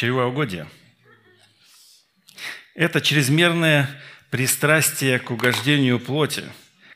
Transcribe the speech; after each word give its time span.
Чревоугодие– 0.00 0.66
это 2.74 3.02
чрезмерное 3.02 3.86
пристрастие 4.30 5.18
к 5.18 5.30
угождению 5.30 6.00
плоти, 6.00 6.44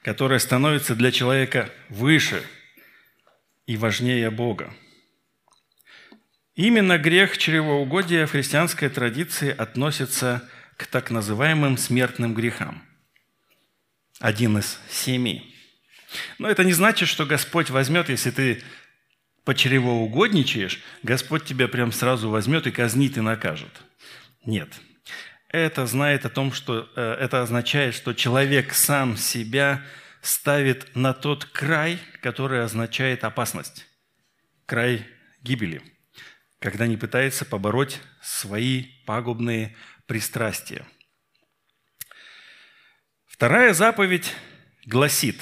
которое 0.00 0.38
становится 0.38 0.94
для 0.94 1.12
человека 1.12 1.70
выше 1.90 2.42
и 3.66 3.76
важнее 3.76 4.30
Бога. 4.30 4.74
Именно 6.54 6.96
грех 6.96 7.36
чревоугодия 7.36 8.26
в 8.26 8.30
христианской 8.30 8.88
традиции 8.88 9.54
относится 9.54 10.48
к 10.78 10.86
так 10.86 11.10
называемым 11.10 11.76
смертным 11.76 12.32
грехам. 12.32 12.82
Один 14.18 14.56
из 14.56 14.78
семи. 14.88 15.54
Но 16.38 16.48
это 16.48 16.64
не 16.64 16.72
значит, 16.72 17.10
что 17.10 17.26
Господь 17.26 17.68
возьмет, 17.68 18.08
если 18.08 18.30
ты 18.30 18.62
почревоугодничаешь, 19.44 20.82
Господь 21.02 21.44
тебя 21.44 21.68
прям 21.68 21.92
сразу 21.92 22.30
возьмет 22.30 22.66
и 22.66 22.70
казнит 22.70 23.16
и 23.16 23.20
накажет. 23.20 23.82
Нет. 24.44 24.68
Это 25.48 25.86
знает 25.86 26.24
о 26.24 26.30
том, 26.30 26.52
что 26.52 26.88
э, 26.96 27.16
это 27.20 27.42
означает, 27.42 27.94
что 27.94 28.12
человек 28.12 28.74
сам 28.74 29.16
себя 29.16 29.84
ставит 30.20 30.96
на 30.96 31.12
тот 31.12 31.44
край, 31.44 31.98
который 32.22 32.64
означает 32.64 33.22
опасность, 33.24 33.86
край 34.66 35.06
гибели, 35.42 35.82
когда 36.58 36.86
не 36.86 36.96
пытается 36.96 37.44
побороть 37.44 38.00
свои 38.22 38.86
пагубные 39.06 39.76
пристрастия. 40.06 40.84
Вторая 43.26 43.74
заповедь 43.74 44.32
гласит, 44.86 45.40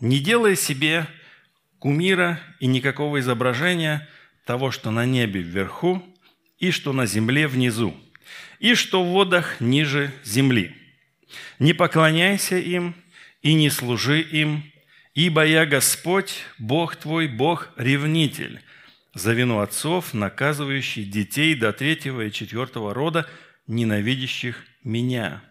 не 0.00 0.20
делай 0.20 0.56
себе 0.56 1.06
кумира 1.78 2.40
и 2.60 2.66
никакого 2.66 3.20
изображения 3.20 4.08
того, 4.44 4.70
что 4.70 4.90
на 4.90 5.04
небе 5.04 5.40
вверху, 5.40 6.02
и 6.58 6.70
что 6.70 6.92
на 6.92 7.06
земле 7.06 7.46
внизу, 7.46 7.94
и 8.58 8.74
что 8.74 9.04
в 9.04 9.08
водах 9.08 9.60
ниже 9.60 10.12
земли. 10.24 10.74
Не 11.58 11.72
поклоняйся 11.72 12.56
им 12.56 12.94
и 13.42 13.54
не 13.54 13.70
служи 13.70 14.20
им, 14.20 14.64
ибо 15.14 15.44
я 15.44 15.66
Господь, 15.66 16.42
Бог 16.58 16.96
твой, 16.96 17.28
Бог 17.28 17.70
ревнитель, 17.76 18.60
за 19.14 19.32
вину 19.32 19.60
отцов, 19.60 20.14
наказывающий 20.14 21.04
детей 21.04 21.54
до 21.54 21.72
третьего 21.72 22.26
и 22.26 22.32
четвертого 22.32 22.94
рода, 22.94 23.28
ненавидящих 23.66 24.64
меня». 24.82 25.42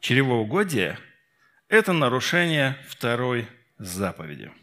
Чревоугодие– 0.00 0.98
это 1.68 1.92
нарушение 1.92 2.76
второй 2.88 3.46
заповеди– 3.78 4.50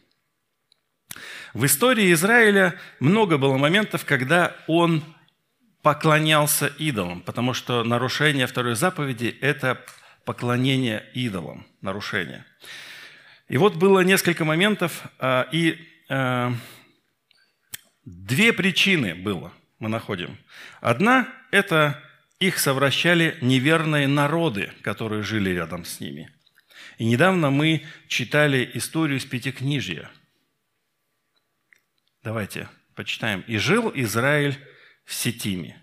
в 1.53 1.65
истории 1.65 2.13
Израиля 2.13 2.75
много 2.99 3.37
было 3.37 3.57
моментов, 3.57 4.05
когда 4.05 4.55
он 4.67 5.03
поклонялся 5.81 6.67
идолам, 6.77 7.21
потому 7.21 7.53
что 7.53 7.83
нарушение 7.83 8.45
второй 8.45 8.75
заповеди– 8.75 9.35
это 9.41 9.83
поклонение 10.25 11.05
идолам, 11.13 11.65
нарушение. 11.81 12.45
И 13.47 13.57
вот 13.57 13.75
было 13.75 14.01
несколько 14.01 14.45
моментов, 14.45 15.03
а, 15.17 15.47
и 15.51 15.79
а, 16.09 16.53
две 18.05 18.53
причины 18.53 19.15
было, 19.15 19.51
мы 19.79 19.89
находим. 19.89 20.37
Одна– 20.81 21.27
это 21.51 21.99
их 22.39 22.59
совращали 22.59 23.37
неверные 23.41 24.07
народы, 24.07 24.71
которые 24.83 25.23
жили 25.23 25.49
рядом 25.49 25.83
с 25.83 25.99
ними. 25.99 26.29
И 26.99 27.05
недавно 27.05 27.49
мы 27.49 27.85
читали 28.07 28.69
историю 28.75 29.17
из 29.17 29.25
Пятикнижья– 29.25 30.11
Давайте 32.23 32.67
почитаем. 32.95 33.41
«И 33.47 33.57
жил 33.57 33.91
Израиль 33.95 34.57
в 35.05 35.13
Сетиме». 35.13 35.81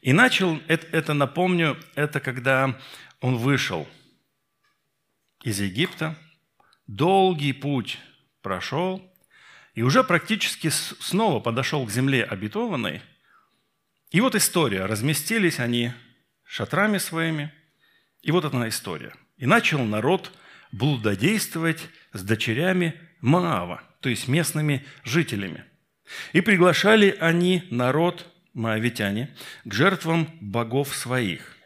И 0.00 0.12
начал, 0.12 0.60
это, 0.68 0.86
это 0.96 1.12
напомню, 1.12 1.76
это 1.96 2.20
когда 2.20 2.78
он 3.20 3.36
вышел 3.36 3.88
из 5.42 5.60
Египта, 5.60 6.16
долгий 6.86 7.52
путь 7.52 7.98
прошел, 8.42 9.02
и 9.74 9.82
уже 9.82 10.04
практически 10.04 10.68
снова 10.68 11.40
подошел 11.40 11.84
к 11.84 11.90
земле 11.90 12.22
обетованной. 12.22 13.02
И 14.10 14.20
вот 14.20 14.36
история. 14.36 14.84
Разместились 14.84 15.58
они 15.58 15.92
шатрами 16.44 16.98
своими. 16.98 17.52
И 18.20 18.30
вот 18.30 18.44
одна 18.44 18.68
история. 18.68 19.14
И 19.36 19.46
начал 19.46 19.82
народ 19.84 20.30
блудодействовать 20.70 21.88
с 22.12 22.22
дочерями 22.22 23.00
Маава, 23.20 23.82
то 24.00 24.10
есть 24.10 24.28
местными 24.28 24.86
жителями– 25.02 25.64
и 26.32 26.40
приглашали 26.40 27.16
они 27.20 27.64
народ, 27.70 28.26
моавитяне, 28.54 29.34
к 29.64 29.72
жертвам 29.72 30.28
богов 30.40 30.94
своих. 30.94 31.56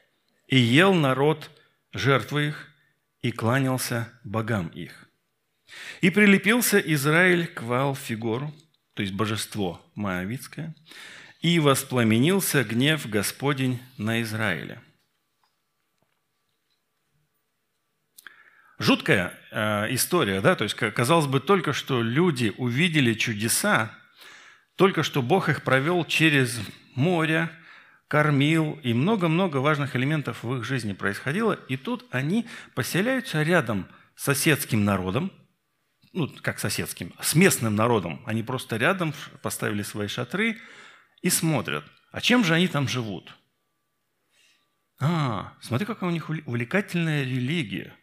И 0.47 0.57
ел 0.57 0.95
народ 0.95 1.51
жертвы 1.93 2.49
их, 2.49 2.69
и 3.23 3.33
кланялся 3.33 4.13
богам 4.25 4.69
их. 4.69 5.09
И 6.01 6.11
прилепился 6.11 6.79
Израиль 6.79 7.47
к 7.47 7.63
Ваал-Фигору, 7.63 8.55
то 8.95 9.03
есть 9.03 9.15
божество 9.15 9.81
моавитское, 9.95 10.75
и 11.41 11.59
воспламенился 11.59 12.65
гнев 12.65 13.09
Господень 13.09 13.81
на 13.99 14.23
Израиле. 14.23 14.81
Жуткая 18.79 19.33
э, 19.51 19.95
история, 19.95 20.41
да, 20.41 20.55
то 20.55 20.65
есть 20.65 20.77
казалось 20.77 21.27
бы 21.27 21.41
только 21.41 21.73
что 21.73 22.03
люди 22.03 22.53
увидели 22.59 23.15
чудеса, 23.15 23.99
только 24.77 25.03
что 25.03 25.23
Бог 25.23 25.49
их 25.49 25.63
провел 25.63 26.05
через 26.05 26.61
море, 26.95 27.51
кормил, 28.09 28.79
и 28.83 28.93
много-много 28.95 29.57
важных 29.57 29.97
элементов 29.97 30.45
в 30.45 30.55
их 30.57 30.65
жизни 30.65 30.93
происходило. 30.93 31.55
И 31.69 31.77
тут 31.77 32.07
они 32.11 32.47
поселяются 32.75 33.43
рядом 33.43 33.89
с 34.15 34.25
соседским 34.25 34.85
народом, 34.85 35.33
ну, 36.13 36.29
как 36.43 36.59
соседским, 36.59 37.13
с 37.21 37.35
местным 37.35 37.75
народом. 37.75 38.23
Они 38.27 38.43
просто 38.43 38.77
рядом 38.77 39.13
поставили 39.43 39.83
свои 39.83 40.09
шатры 40.09 40.59
и 41.23 41.31
смотрят, 41.31 41.85
а 42.13 42.21
чем 42.21 42.45
же 42.45 42.55
они 42.55 42.69
там 42.69 42.87
живут? 42.87 43.37
А, 44.99 45.53
смотри, 45.61 45.87
какая 45.87 46.09
у 46.09 46.13
них 46.13 46.31
увлекательная 46.31 47.25
религия. 47.25 47.95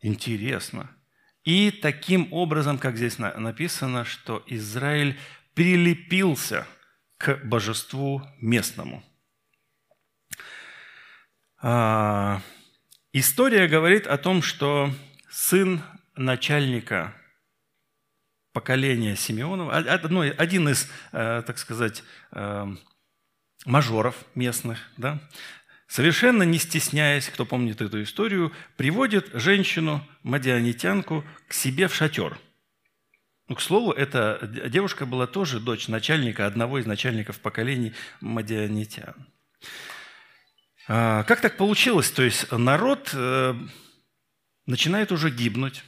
Интересно. 0.00 0.90
И 1.44 1.70
таким 1.70 2.32
образом, 2.32 2.78
как 2.78 2.96
здесь 2.96 3.18
написано, 3.18 4.04
что 4.04 4.42
Израиль 4.46 5.18
прилепился 5.54 6.66
к 7.18 7.36
божеству 7.44 8.22
местному. 8.40 9.02
А, 11.60 12.40
история 13.12 13.68
говорит 13.68 14.06
о 14.06 14.18
том, 14.18 14.42
что 14.42 14.92
сын 15.30 15.82
начальника 16.16 17.14
поколения 18.52 19.16
Симеонова, 19.16 19.76
один 19.76 20.68
из, 20.68 20.90
э, 21.12 21.42
так 21.46 21.56
сказать, 21.56 22.02
э, 22.32 22.66
мажоров 23.64 24.16
местных, 24.34 24.78
да, 24.98 25.20
совершенно 25.86 26.42
не 26.42 26.58
стесняясь, 26.58 27.28
кто 27.28 27.46
помнит 27.46 27.80
эту 27.80 28.02
историю, 28.02 28.52
приводит 28.76 29.30
женщину, 29.32 30.06
мадианитянку, 30.22 31.24
к 31.48 31.54
себе 31.54 31.88
в 31.88 31.94
шатер– 31.94 32.38
ну, 33.48 33.56
к 33.56 33.60
слову, 33.60 33.92
эта 33.92 34.38
девушка 34.68 35.04
была 35.04 35.26
тоже 35.26 35.60
дочь 35.60 35.88
начальника, 35.88 36.46
одного 36.46 36.78
из 36.78 36.86
начальников 36.86 37.40
поколений 37.40 37.92
мадианитян. 38.20 39.14
А, 40.88 41.24
как 41.24 41.40
так 41.40 41.56
получилось? 41.56 42.10
То 42.10 42.22
есть 42.22 42.50
народ 42.52 43.10
э, 43.14 43.54
начинает 44.66 45.12
уже 45.12 45.30
гибнуть. 45.30 45.84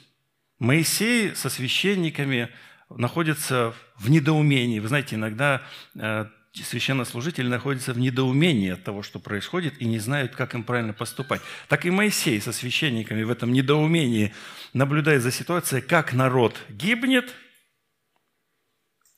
Моисей 0.58 1.34
со 1.34 1.48
священниками 1.48 2.50
находится 2.90 3.74
в 3.96 4.10
недоумении. 4.10 4.80
Вы 4.80 4.88
знаете, 4.88 5.16
иногда 5.16 5.62
э, 5.94 6.26
священнослужители 6.54 7.48
находятся 7.48 7.92
в 7.92 7.98
недоумении 7.98 8.70
от 8.70 8.84
того, 8.84 9.02
что 9.02 9.18
происходит, 9.18 9.80
и 9.80 9.86
не 9.86 9.98
знают, 9.98 10.34
как 10.34 10.54
им 10.54 10.64
правильно 10.64 10.92
поступать. 10.92 11.40
Так 11.68 11.86
и 11.86 11.90
Моисей 11.90 12.40
со 12.40 12.52
священниками 12.52 13.22
в 13.22 13.30
этом 13.30 13.52
недоумении 13.52 14.34
наблюдает 14.72 15.22
за 15.22 15.30
ситуацией, 15.30 15.82
как 15.82 16.12
народ 16.12 16.56
гибнет– 16.68 17.32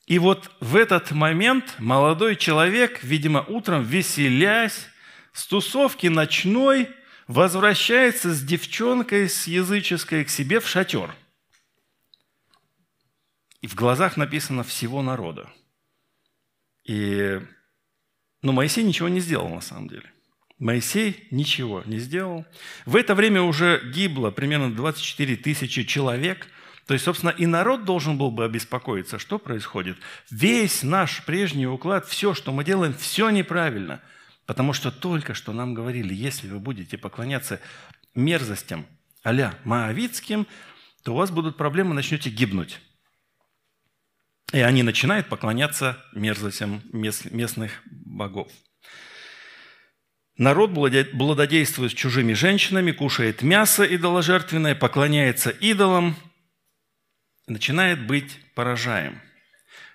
и 0.07 0.19
вот 0.19 0.49
в 0.61 0.77
этот 0.77 1.11
момент 1.11 1.75
молодой 1.79 2.37
человек, 2.37 3.03
видимо, 3.03 3.41
утром 3.41 3.83
веселясь, 3.83 4.87
с 5.33 5.45
тусовки 5.45 6.07
ночной, 6.07 6.89
возвращается 7.27 8.33
с 8.33 8.41
девчонкой, 8.41 9.27
с 9.29 9.47
языческой 9.47 10.23
к 10.23 10.29
себе 10.29 10.61
в 10.61 10.67
шатер. 10.67 11.13
И 13.61 13.67
в 13.67 13.75
глазах 13.75 14.15
написано 14.15 14.63
«всего 14.63 15.01
народа». 15.01 15.51
И, 16.85 17.41
но 18.41 18.53
Моисей 18.53 18.85
ничего 18.85 19.09
не 19.09 19.19
сделал 19.19 19.49
на 19.49 19.59
самом 19.59 19.89
деле. 19.89 20.09
Моисей 20.57 21.27
ничего 21.31 21.83
не 21.85 21.99
сделал. 21.99 22.45
В 22.85 22.95
это 22.95 23.13
время 23.13 23.41
уже 23.41 23.81
гибло 23.93 24.31
примерно 24.31 24.73
24 24.73 25.35
тысячи 25.35 25.83
человек– 25.83 26.47
То 26.87 26.93
есть, 26.93 27.03
собственно, 27.03 27.31
и 27.31 27.45
народ 27.45 27.83
должен 27.83 28.17
был 28.17 28.31
бы 28.31 28.45
обеспокоиться, 28.45 29.19
что 29.19 29.39
происходит. 29.39 29.97
Весь 30.31 30.83
наш 30.83 31.23
прежний 31.25 31.67
уклад, 31.67 32.07
все, 32.07 32.33
что 32.33 32.53
мы 32.53 32.63
делаем, 32.63 32.93
все 32.93 33.29
неправильно. 33.29 34.01
Потому 34.45 34.71
что 34.71 34.89
только 34.89 35.33
что 35.33 35.51
нам 35.51 35.73
говорили, 35.73 36.13
если 36.13 36.47
вы 36.47 36.59
будете 36.59 36.97
поклоняться 36.97 37.59
мерзостям 38.15 38.87
а-ля 39.21 39.53
Моавицким, 39.65 40.47
то 41.03 41.13
у 41.13 41.17
вас 41.17 41.29
будут 41.29 41.57
проблемы, 41.57 41.93
начнете 41.93 42.29
гибнуть. 42.29 42.79
И 44.53 44.59
они 44.59 44.81
начинают 44.81 45.27
поклоняться 45.27 46.01
мерзостям 46.13 46.81
местных 46.93 47.81
богов. 47.85 48.49
Народ 50.37 50.71
благодействует 50.71 51.95
чужими 51.95 52.31
женщинами, 52.31 52.91
кушает 52.91 53.41
мясо 53.41 53.83
идоложертвенное, 53.83 54.75
поклоняется 54.75 55.49
идолам, 55.49 56.15
начинает 57.47 58.05
быть 58.05 58.39
поражаем. 58.53 59.21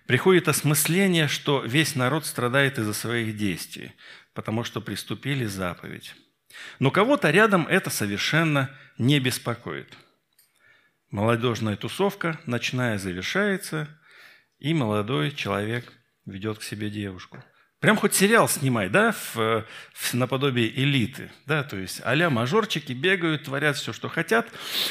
Приходит 0.07 0.49
осмысление, 0.49 1.29
что 1.29 1.63
весь 1.65 1.95
народ 1.95 2.27
страдает 2.27 2.79
из-за 2.79 2.93
своих 2.93 3.37
действий, 3.37 3.93
потому 4.35 4.65
что 4.65 4.81
приступили 4.81 5.45
заповедь. 5.45 6.15
Но 6.79 6.91
кого-то 6.91 7.31
рядом 7.31 7.67
это 7.67 7.89
совершенно 7.89 8.77
не 8.99 9.21
беспокоит. 9.21 9.97
Молодежная 11.11 11.77
тусовка, 11.77 12.41
ночная 12.47 12.99
завершается, 12.99 13.89
и 14.59 14.75
молодой 14.75 15.31
человек 15.31 15.93
ведет 16.27 16.59
к 16.59 16.63
себе 16.63 16.91
девушку– 16.91 17.43
Прям 17.83 17.97
хоть 17.97 18.15
сериал 18.15 18.49
снимай, 18.49 18.89
да, 18.89 19.11
в, 19.11 19.65
в, 19.93 20.15
наподобие 20.15 20.71
элиты, 20.73 21.33
да, 21.47 21.65
то 21.65 21.77
есть 21.77 22.01
а 22.05 22.31
мажорчики 22.31 22.93
бегают, 22.93 23.43
творят 23.43 23.77
все, 23.77 23.93
что 23.93 24.09
хотят. 24.09 24.47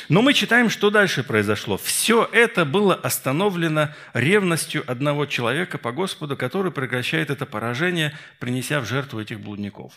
Но 0.10 0.22
мы 0.22 0.34
читаем, 0.34 0.70
что 0.70 0.90
дальше 0.90 1.24
произошло. 1.24 1.78
Все 1.78 2.30
это 2.34 2.66
было 2.66 2.94
остановлено 2.94 3.96
ревностью 4.14 4.84
одного 4.92 5.26
человека 5.26 5.78
по 5.78 5.94
Господу, 5.94 6.36
который 6.36 6.74
прекращает 6.74 7.30
это 7.30 7.46
поражение, 7.46 8.12
принеся 8.40 8.82
в 8.82 8.86
жертву 8.86 9.22
этих 9.22 9.40
блудников. 9.40 9.94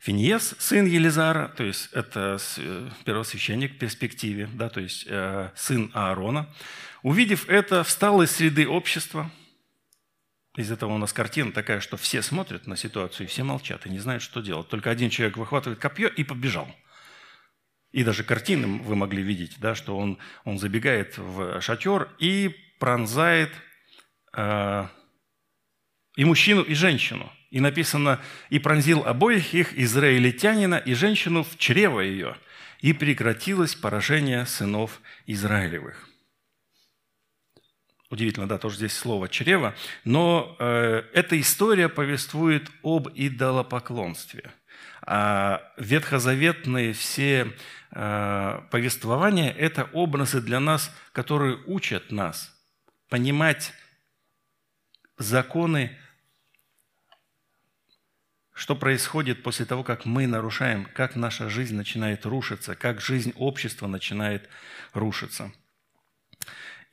Финиес, 0.00 0.54
сын 0.58 0.84
Елизара, 0.84 1.50
то 1.56 1.64
есть 1.64 1.88
это 1.94 2.36
э, 2.58 2.90
первосвященник 3.06 3.76
в 3.76 3.78
перспективе, 3.78 4.46
да, 4.52 4.68
то 4.68 4.80
есть 4.80 5.06
э, 5.08 5.48
сын 5.56 5.90
Аарона, 5.94 6.50
увидев 7.02 7.48
это, 7.48 7.82
встал 7.82 8.20
из 8.20 8.30
среды 8.30 8.68
общества– 8.68 9.30
из 10.56 10.70
этого 10.70 10.92
у 10.92 10.98
нас 10.98 11.12
картина 11.12 11.50
такая, 11.52 11.80
что 11.80 11.96
все 11.96 12.22
смотрят 12.22 12.66
на 12.66 12.76
ситуацию, 12.76 13.26
и 13.26 13.28
все 13.28 13.42
молчат, 13.42 13.86
и 13.86 13.90
не 13.90 13.98
знают, 13.98 14.22
что 14.22 14.40
делать. 14.40 14.68
Только 14.68 14.90
один 14.90 15.10
человек 15.10 15.36
выхватывает 15.36 15.80
копье 15.80 16.08
и 16.08 16.22
побежал. 16.22 16.68
И 17.90 18.04
даже 18.04 18.24
картины 18.24 18.82
вы 18.82 18.96
могли 18.96 19.22
видеть, 19.22 19.56
да, 19.58 19.74
что 19.74 19.96
он, 19.96 20.18
он 20.44 20.58
забегает 20.58 21.18
в 21.18 21.60
шатер 21.60 22.08
и 22.18 22.54
пронзает 22.78 23.52
э, 24.36 24.86
и 26.16 26.24
мужчину, 26.24 26.62
и 26.62 26.74
женщину. 26.74 27.32
И 27.50 27.60
написано, 27.60 28.20
и 28.50 28.58
пронзил 28.58 29.04
обоих 29.04 29.54
их, 29.54 29.78
израильтянина 29.78 30.76
и 30.76 30.94
женщину, 30.94 31.44
в 31.44 31.56
чрево 31.56 32.00
ее, 32.00 32.36
и 32.80 32.92
прекратилось 32.92 33.74
поражение 33.76 34.44
сынов 34.44 35.00
Израилевых. 35.26 36.13
Удивительно, 38.14 38.46
да, 38.46 38.58
тоже 38.58 38.76
здесь 38.76 38.96
слово 38.96 39.28
«чрево». 39.28 39.74
Но 40.04 40.54
э, 40.60 41.02
эта 41.14 41.40
история 41.40 41.88
повествует 41.88 42.70
об 42.84 43.08
идолопоклонстве. 43.12 44.52
А 45.02 45.72
ветхозаветные 45.78 46.92
все 46.92 47.52
э, 47.90 48.60
повествования– 48.70 49.50
это 49.58 49.90
образы 49.92 50.40
для 50.40 50.60
нас, 50.60 50.94
которые 51.10 51.58
учат 51.66 52.12
нас 52.12 52.56
понимать 53.08 53.72
законы, 55.18 55.98
что 58.52 58.76
происходит 58.76 59.42
после 59.42 59.66
того, 59.66 59.82
как 59.82 60.04
мы 60.04 60.28
нарушаем, 60.28 60.86
как 60.94 61.16
наша 61.16 61.50
жизнь 61.50 61.74
начинает 61.74 62.24
рушиться, 62.26 62.76
как 62.76 63.00
жизнь 63.00 63.32
общества 63.34 63.88
начинает 63.88 64.48
рушиться– 64.92 65.50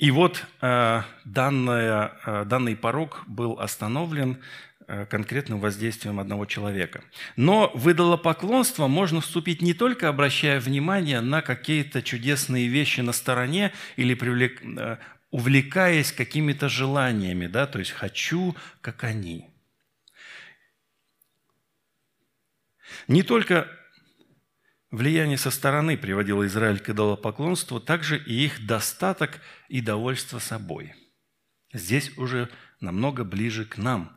и 0.01 0.09
вот 0.09 0.43
э, 0.61 1.03
данное, 1.25 2.13
э, 2.25 2.43
данный 2.45 2.75
порог 2.75 3.23
был 3.27 3.59
остановлен 3.59 4.41
э, 4.87 5.05
конкретным 5.05 5.59
воздействием 5.59 6.19
одного 6.19 6.47
человека. 6.47 7.03
Но 7.35 7.71
в 7.75 7.91
идолопоклонство 7.91 8.87
можно 8.87 9.21
вступить 9.21 9.61
не 9.61 9.75
только 9.75 10.09
обращая 10.09 10.59
внимание 10.59 11.21
на 11.21 11.43
какие-то 11.43 12.01
чудесные 12.01 12.67
вещи 12.67 13.01
на 13.01 13.13
стороне 13.13 13.73
или 13.95 14.15
привлек, 14.15 14.63
увлекаясь 15.29 16.11
какими-то 16.11 16.67
желаниями, 16.67 17.45
да, 17.45 17.67
то 17.67 17.77
есть 17.77 17.91
«хочу, 17.91 18.55
как 18.81 19.03
они». 19.03 19.51
Не 23.07 23.21
только 23.21 23.67
Влияние 24.91 25.37
со 25.37 25.51
стороны 25.51 25.97
приводило 25.97 26.45
Израиль 26.45 26.81
к 26.81 26.89
идолопоклонству, 26.89 27.79
также 27.79 28.21
и 28.21 28.33
их 28.43 28.65
достаток 28.65 29.39
и 29.69 29.79
довольство 29.79 30.39
собой. 30.39 30.93
Здесь 31.71 32.17
уже 32.17 32.49
намного 32.81 33.23
ближе 33.23 33.63
к 33.63 33.77
нам 33.77 34.11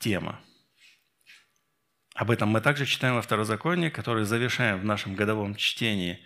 тема. 0.00 0.40
Об 2.16 2.32
этом 2.32 2.48
мы 2.48 2.60
также 2.60 2.84
читаем 2.84 3.14
во 3.14 3.22
Второзаконии, 3.22 3.90
которое 3.90 4.24
завершаем 4.24 4.80
в 4.80 4.84
нашем 4.84 5.14
годовом 5.14 5.54
чтении 5.54 6.18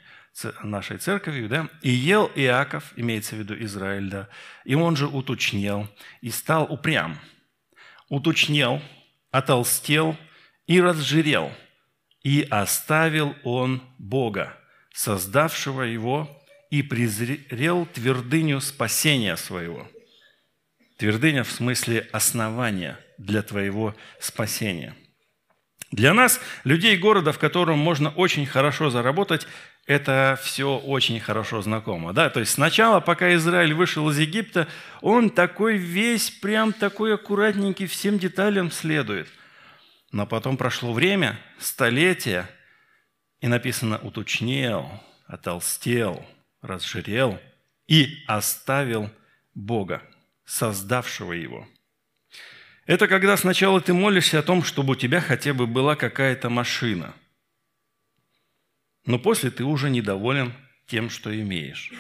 нашей 0.63 0.97
церковью. 0.97 1.49
Да? 1.51 1.69
«И 1.83 1.91
ел 1.91 2.31
Иаков, 2.35 2.95
имеется 2.97 3.37
в 3.37 3.41
виду 3.41 3.55
Израиль, 3.63 4.09
да, 4.09 4.29
и 4.65 4.75
он 4.75 4.97
же 4.97 5.07
уточнел, 5.07 5.87
и 6.23 6.31
стал 6.31 6.65
упрям. 6.73 7.19
Уточнел, 8.09 8.81
отолстел 9.31 10.17
и 10.67 10.81
разжирел– 10.81 11.53
и 12.27 12.45
оставил 12.51 13.37
он 13.45 13.81
Бога, 13.99 14.53
создавшего 14.93 15.83
его, 15.83 16.29
и 16.73 16.83
презрел 16.83 17.87
твердыню 17.87 18.61
спасения 18.61 19.37
своего. 19.37 19.89
Твердыня 20.97 21.45
в 21.45 21.53
смысле 21.53 22.09
основания 22.11 22.99
для 23.17 23.43
твоего 23.43 23.95
спасения. 24.19 24.97
Для 25.93 26.15
нас, 26.15 26.41
людей 26.65 26.97
города, 26.97 27.31
в 27.31 27.39
котором 27.39 27.79
можно 27.79 28.11
очень 28.11 28.45
хорошо 28.45 28.91
заработать, 28.91 29.47
это 29.87 30.37
все 30.43 30.79
очень 30.79 31.21
хорошо 31.21 31.63
знакомо. 31.63 32.13
Да? 32.13 32.29
То 32.29 32.41
есть 32.41 32.55
сначала, 32.55 32.99
пока 32.99 33.33
Израиль 33.37 33.73
вышел 33.73 34.11
из 34.11 34.19
Египта, 34.19 34.67
он 35.01 35.31
такой 35.31 35.77
весь, 35.77 36.33
прям 36.33 36.73
такой 36.73 37.15
аккуратненький, 37.15 37.87
всем 37.87 38.19
деталям 38.19 38.73
следует– 38.73 39.29
но 40.13 40.27
потом 40.27 40.57
прошло 40.57 40.93
время, 40.93 41.39
столетия, 41.59 42.49
и 43.41 43.49
написано 43.49 43.99
«уточнел», 43.99 44.89
«отолстел», 45.27 46.25
«разжирел» 46.63 47.41
и 47.87 48.23
«оставил 48.27 49.11
Бога, 49.55 50.03
создавшего 50.45 51.33
его». 51.33 51.69
Это 52.87 53.09
когда 53.09 53.37
сначала 53.37 53.81
ты 53.81 53.93
молишься 53.93 54.39
о 54.39 54.43
том, 54.43 54.63
чтобы 54.63 54.93
у 54.93 54.97
тебя 54.97 55.21
хотя 55.21 55.53
бы 55.53 55.67
была 55.67 55.97
какая-то 55.97 56.49
машина, 56.49 57.15
но 59.05 59.19
после 59.19 59.51
ты 59.51 59.65
уже 59.65 59.91
недоволен 59.91 60.55
тем, 60.87 61.11
что 61.11 61.35
имеешь. 61.35 61.93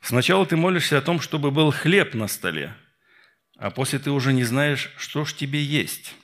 Сначала 0.00 0.46
ты 0.46 0.56
молишься 0.56 0.98
о 0.98 1.02
том, 1.02 1.20
чтобы 1.20 1.50
был 1.50 1.70
хлеб 1.70 2.14
на 2.14 2.28
столе– 2.28 2.74
а 3.58 3.70
после 3.70 3.98
ты 3.98 4.10
уже 4.12 4.32
не 4.32 4.44
знаешь, 4.44 4.90
что 4.96 5.24
ж 5.24 5.34
тебе 5.34 5.62
есть. 5.62 6.14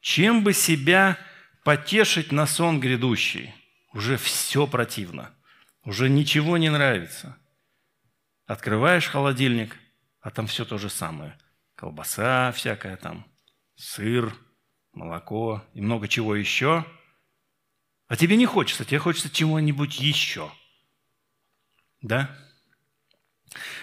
Чем 0.00 0.42
бы 0.42 0.52
себя 0.52 1.16
потешить 1.64 2.32
на 2.32 2.46
сон 2.46 2.80
грядущий? 2.80 3.54
Уже 3.94 4.16
все 4.16 4.66
противно, 4.66 5.34
уже 5.84 6.10
ничего 6.10 6.58
не 6.58 6.68
нравится. 6.68 7.38
Открываешь 8.46 9.06
холодильник, 9.06 9.76
а 10.20 10.30
там 10.30 10.48
все 10.48 10.64
то 10.64 10.78
же 10.78 10.90
самое. 10.90 11.38
Колбаса 11.76 12.50
всякая 12.52 12.96
там, 12.96 13.24
сыр, 13.76 14.34
молоко 14.92 15.64
и 15.74 15.80
много 15.80 16.08
чего 16.08 16.34
еще. 16.34 16.84
А 18.08 18.16
тебе 18.16 18.36
не 18.36 18.46
хочется, 18.46 18.84
тебе 18.84 18.98
хочется 18.98 19.30
чего-нибудь 19.30 20.00
еще. 20.00 20.50
Да? 22.00 22.36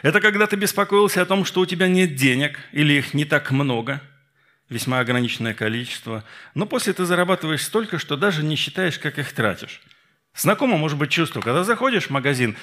Это 0.02 0.22
когда 0.22 0.48
ты 0.48 0.56
беспокоился 0.56 1.22
о 1.22 1.26
том, 1.26 1.46
что 1.46 1.62
у 1.62 1.66
тебя 1.66 1.88
нет 1.88 2.16
денег 2.16 2.60
или 2.72 2.94
их 2.94 3.14
не 3.14 3.26
так 3.26 3.52
много, 3.52 4.02
весьма 4.70 5.00
ограниченное 5.00 5.54
количество, 5.54 6.24
но 6.54 6.66
после 6.66 6.94
ты 6.94 7.06
зарабатываешь 7.06 7.64
столько, 7.64 7.98
что 7.98 8.16
даже 8.16 8.44
не 8.44 8.56
считаешь, 8.56 9.00
как 9.00 9.18
их 9.18 9.32
тратишь. 9.34 9.82
Знакомо 10.36 10.78
может 10.78 10.98
быть 10.98 11.10
чувство, 11.10 11.42
когда 11.42 11.64
заходишь 11.64 12.06
в 12.06 12.10
магазин, 12.12 12.56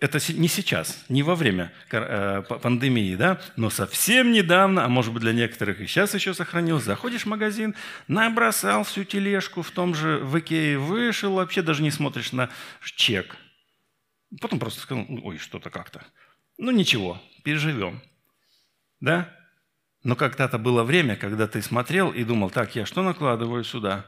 это 0.00 0.18
не 0.32 0.48
сейчас, 0.48 1.04
не 1.10 1.22
во 1.22 1.34
время 1.34 1.72
э, 1.92 2.42
пандемии, 2.42 3.14
да, 3.16 3.38
но 3.56 3.68
совсем 3.68 4.32
недавно, 4.32 4.86
а 4.86 4.88
может 4.88 5.12
быть 5.12 5.20
для 5.22 5.34
некоторых 5.34 5.80
и 5.80 5.86
сейчас 5.86 6.14
еще 6.14 6.32
сохранилось, 6.32 6.84
заходишь 6.84 7.22
в 7.22 7.26
магазин, 7.26 7.74
набросал 8.08 8.84
всю 8.84 9.04
тележку 9.04 9.60
в 9.60 9.70
том 9.70 9.94
же 9.94 10.18
в 10.18 10.38
Икее, 10.38 10.78
вышел, 10.78 11.34
вообще 11.34 11.60
даже 11.60 11.82
не 11.82 11.90
смотришь 11.90 12.32
на 12.32 12.48
чек. 12.82 13.36
Потом 14.40 14.58
просто 14.58 14.80
сказал, 14.80 15.06
ой, 15.22 15.36
что-то 15.36 15.68
как-то. 15.68 16.02
Ну 16.60 16.72
ничего, 16.72 17.18
переживем. 17.42 18.02
Да? 19.00 19.34
Но 20.04 20.14
когда-то 20.14 20.58
было 20.58 20.84
время, 20.84 21.16
когда 21.16 21.48
ты 21.48 21.62
смотрел 21.62 22.10
и 22.10 22.22
думал, 22.22 22.50
так, 22.50 22.76
я 22.76 22.84
что 22.84 23.02
накладываю 23.02 23.64
сюда? 23.64 24.04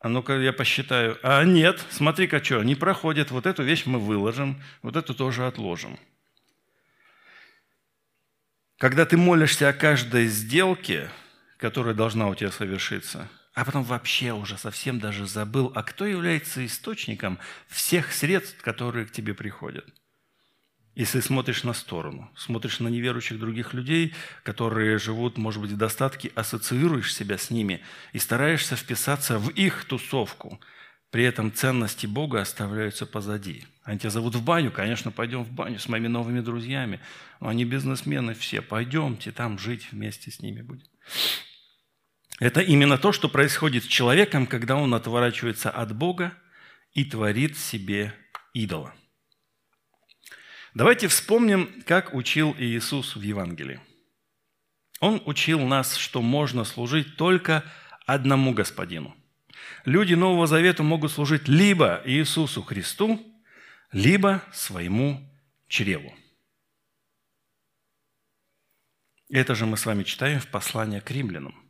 А 0.00 0.08
ну-ка 0.08 0.36
я 0.36 0.52
посчитаю. 0.52 1.16
А 1.22 1.44
нет, 1.44 1.80
смотри-ка 1.90 2.42
что, 2.42 2.64
не 2.64 2.74
проходит. 2.74 3.30
Вот 3.30 3.46
эту 3.46 3.62
вещь 3.62 3.86
мы 3.86 4.00
выложим, 4.00 4.60
вот 4.82 4.96
эту 4.96 5.14
тоже 5.14 5.46
отложим. 5.46 5.96
Когда 8.78 9.06
ты 9.06 9.16
молишься 9.16 9.68
о 9.68 9.72
каждой 9.72 10.26
сделке, 10.26 11.08
которая 11.56 11.94
должна 11.94 12.26
у 12.26 12.34
тебя 12.34 12.50
совершиться, 12.50 13.28
а 13.54 13.64
потом 13.64 13.84
вообще 13.84 14.32
уже 14.32 14.58
совсем 14.58 14.98
даже 14.98 15.24
забыл, 15.24 15.70
а 15.76 15.84
кто 15.84 16.04
является 16.04 16.66
источником 16.66 17.38
всех 17.68 18.12
средств, 18.12 18.60
которые 18.60 19.06
к 19.06 19.12
тебе 19.12 19.34
приходят– 19.34 19.86
если 20.98 21.20
смотришь 21.20 21.62
на 21.62 21.74
сторону, 21.74 22.28
смотришь 22.34 22.80
на 22.80 22.88
неверующих 22.88 23.38
других 23.38 23.72
людей, 23.72 24.14
которые 24.42 24.98
живут, 24.98 25.38
может 25.38 25.62
быть, 25.62 25.70
в 25.70 25.76
достатке, 25.76 26.32
ассоциируешь 26.34 27.14
себя 27.14 27.38
с 27.38 27.50
ними 27.50 27.82
и 28.12 28.18
стараешься 28.18 28.74
вписаться 28.74 29.38
в 29.38 29.50
их 29.50 29.84
тусовку, 29.84 30.58
при 31.12 31.22
этом 31.22 31.52
ценности 31.52 32.06
Бога 32.06 32.40
оставляются 32.40 33.06
позади. 33.06 33.64
Они 33.84 34.00
тебя 34.00 34.10
зовут 34.10 34.34
в 34.34 34.42
баню, 34.42 34.72
конечно, 34.72 35.12
пойдем 35.12 35.44
в 35.44 35.52
баню 35.52 35.78
с 35.78 35.88
моими 35.88 36.08
новыми 36.08 36.40
друзьями. 36.40 36.98
Но 37.38 37.46
они 37.46 37.64
бизнесмены 37.64 38.34
все, 38.34 38.60
пойдемте 38.60 39.30
там 39.30 39.56
жить 39.56 39.92
вместе 39.92 40.32
с 40.32 40.40
ними 40.40 40.62
будем. 40.62 40.88
Это 42.40 42.60
именно 42.60 42.98
то, 42.98 43.12
что 43.12 43.28
происходит 43.28 43.84
с 43.84 43.86
человеком, 43.86 44.48
когда 44.48 44.74
он 44.74 44.92
отворачивается 44.92 45.70
от 45.70 45.94
Бога 45.94 46.32
и 46.92 47.04
творит 47.04 47.56
себе 47.56 48.12
идола. 48.52 48.92
Давайте 50.78 51.08
вспомним, 51.08 51.82
как 51.82 52.14
учил 52.14 52.54
Иисус 52.56 53.16
в 53.16 53.20
Евангелии. 53.20 53.80
Он 55.00 55.20
учил 55.26 55.58
нас, 55.58 55.96
что 55.96 56.22
можно 56.22 56.62
служить 56.62 57.16
только 57.16 57.64
одному 58.06 58.54
Господину. 58.54 59.16
Люди 59.84 60.14
Нового 60.14 60.46
Завета 60.46 60.84
могут 60.84 61.10
служить 61.10 61.48
либо 61.48 62.00
Иисусу 62.04 62.62
Христу, 62.62 63.20
либо 63.90 64.40
своему 64.52 65.28
чреву. 65.66 66.14
Это 69.30 69.56
же 69.56 69.66
мы 69.66 69.76
с 69.76 69.84
вами 69.84 70.04
читаем 70.04 70.38
в 70.38 70.46
послании 70.46 71.00
к 71.00 71.10
римлянам. 71.10 71.67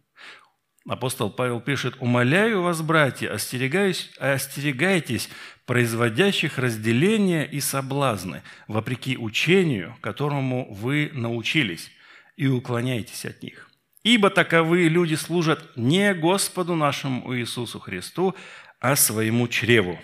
Апостол 0.88 1.30
Павел 1.30 1.60
пишет, 1.60 1.96
«Умоляю 2.00 2.62
вас, 2.62 2.80
братья, 2.80 3.30
остерегайтесь 3.30 5.28
производящих 5.66 6.56
разделения 6.56 7.44
и 7.44 7.60
соблазны, 7.60 8.42
вопреки 8.68 9.18
учению, 9.18 9.94
которому 10.00 10.72
вы 10.72 11.10
научились, 11.12 11.90
и 12.36 12.46
уклоняйтесь 12.46 13.26
от 13.26 13.42
них. 13.42 13.70
Ибо 14.02 14.30
таковые 14.30 14.88
люди 14.88 15.14
служат 15.14 15.76
не 15.76 16.14
Господу 16.14 16.74
нашему 16.74 17.36
Иисусу 17.36 17.78
Христу, 17.80 18.34
а 18.80 18.96
своему 18.96 19.46
чреву, 19.46 20.00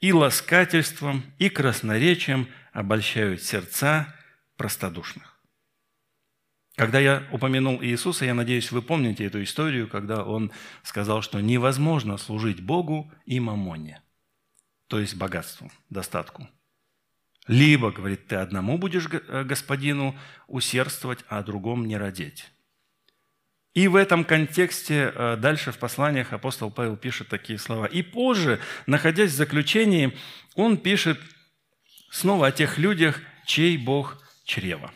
и 0.00 0.12
ласкательством, 0.12 1.22
и 1.38 1.48
красноречием 1.48 2.48
обольщают 2.72 3.42
сердца 3.42 4.12
простодушных. 4.56 5.29
Когда 6.80 6.98
я 6.98 7.22
упомянул 7.30 7.82
Иисуса, 7.82 8.24
я 8.24 8.32
надеюсь, 8.32 8.72
вы 8.72 8.80
помните 8.80 9.26
эту 9.26 9.42
историю, 9.42 9.86
когда 9.86 10.24
он 10.24 10.50
сказал, 10.82 11.20
что 11.20 11.38
невозможно 11.40 12.16
служить 12.16 12.62
Богу 12.62 13.12
и 13.26 13.38
мамоне– 13.38 14.02
то 14.90 14.98
есть 14.98 15.14
богатству, 15.14 15.70
достатку. 15.90 16.48
Либо, 17.46 17.92
говорит, 17.92 18.28
ты 18.28 18.36
одному 18.36 18.78
будешь 18.78 19.06
э, 19.10 19.44
господину 19.44 20.18
усердствовать, 20.48 21.20
а 21.28 21.42
другому 21.42 21.84
не 21.84 21.98
родить. 21.98 22.50
И 23.74 23.86
в 23.86 23.94
этом 23.94 24.24
контексте 24.24 25.12
э, 25.14 25.36
дальше 25.36 25.72
в 25.72 25.78
посланиях 25.78 26.32
апостол 26.32 26.70
Павел 26.70 26.96
пишет 26.96 27.28
такие 27.28 27.58
слова. 27.58 27.84
И 27.84 28.00
позже, 28.02 28.58
находясь 28.86 29.32
в 29.32 29.36
заключении, 29.36 30.16
он 30.54 30.78
пишет 30.78 31.20
снова 32.10 32.48
о 32.48 32.52
тех 32.52 32.78
людях, 32.78 33.20
чей 33.46 33.76
Бог 33.76 34.20
чрева. 34.44 34.92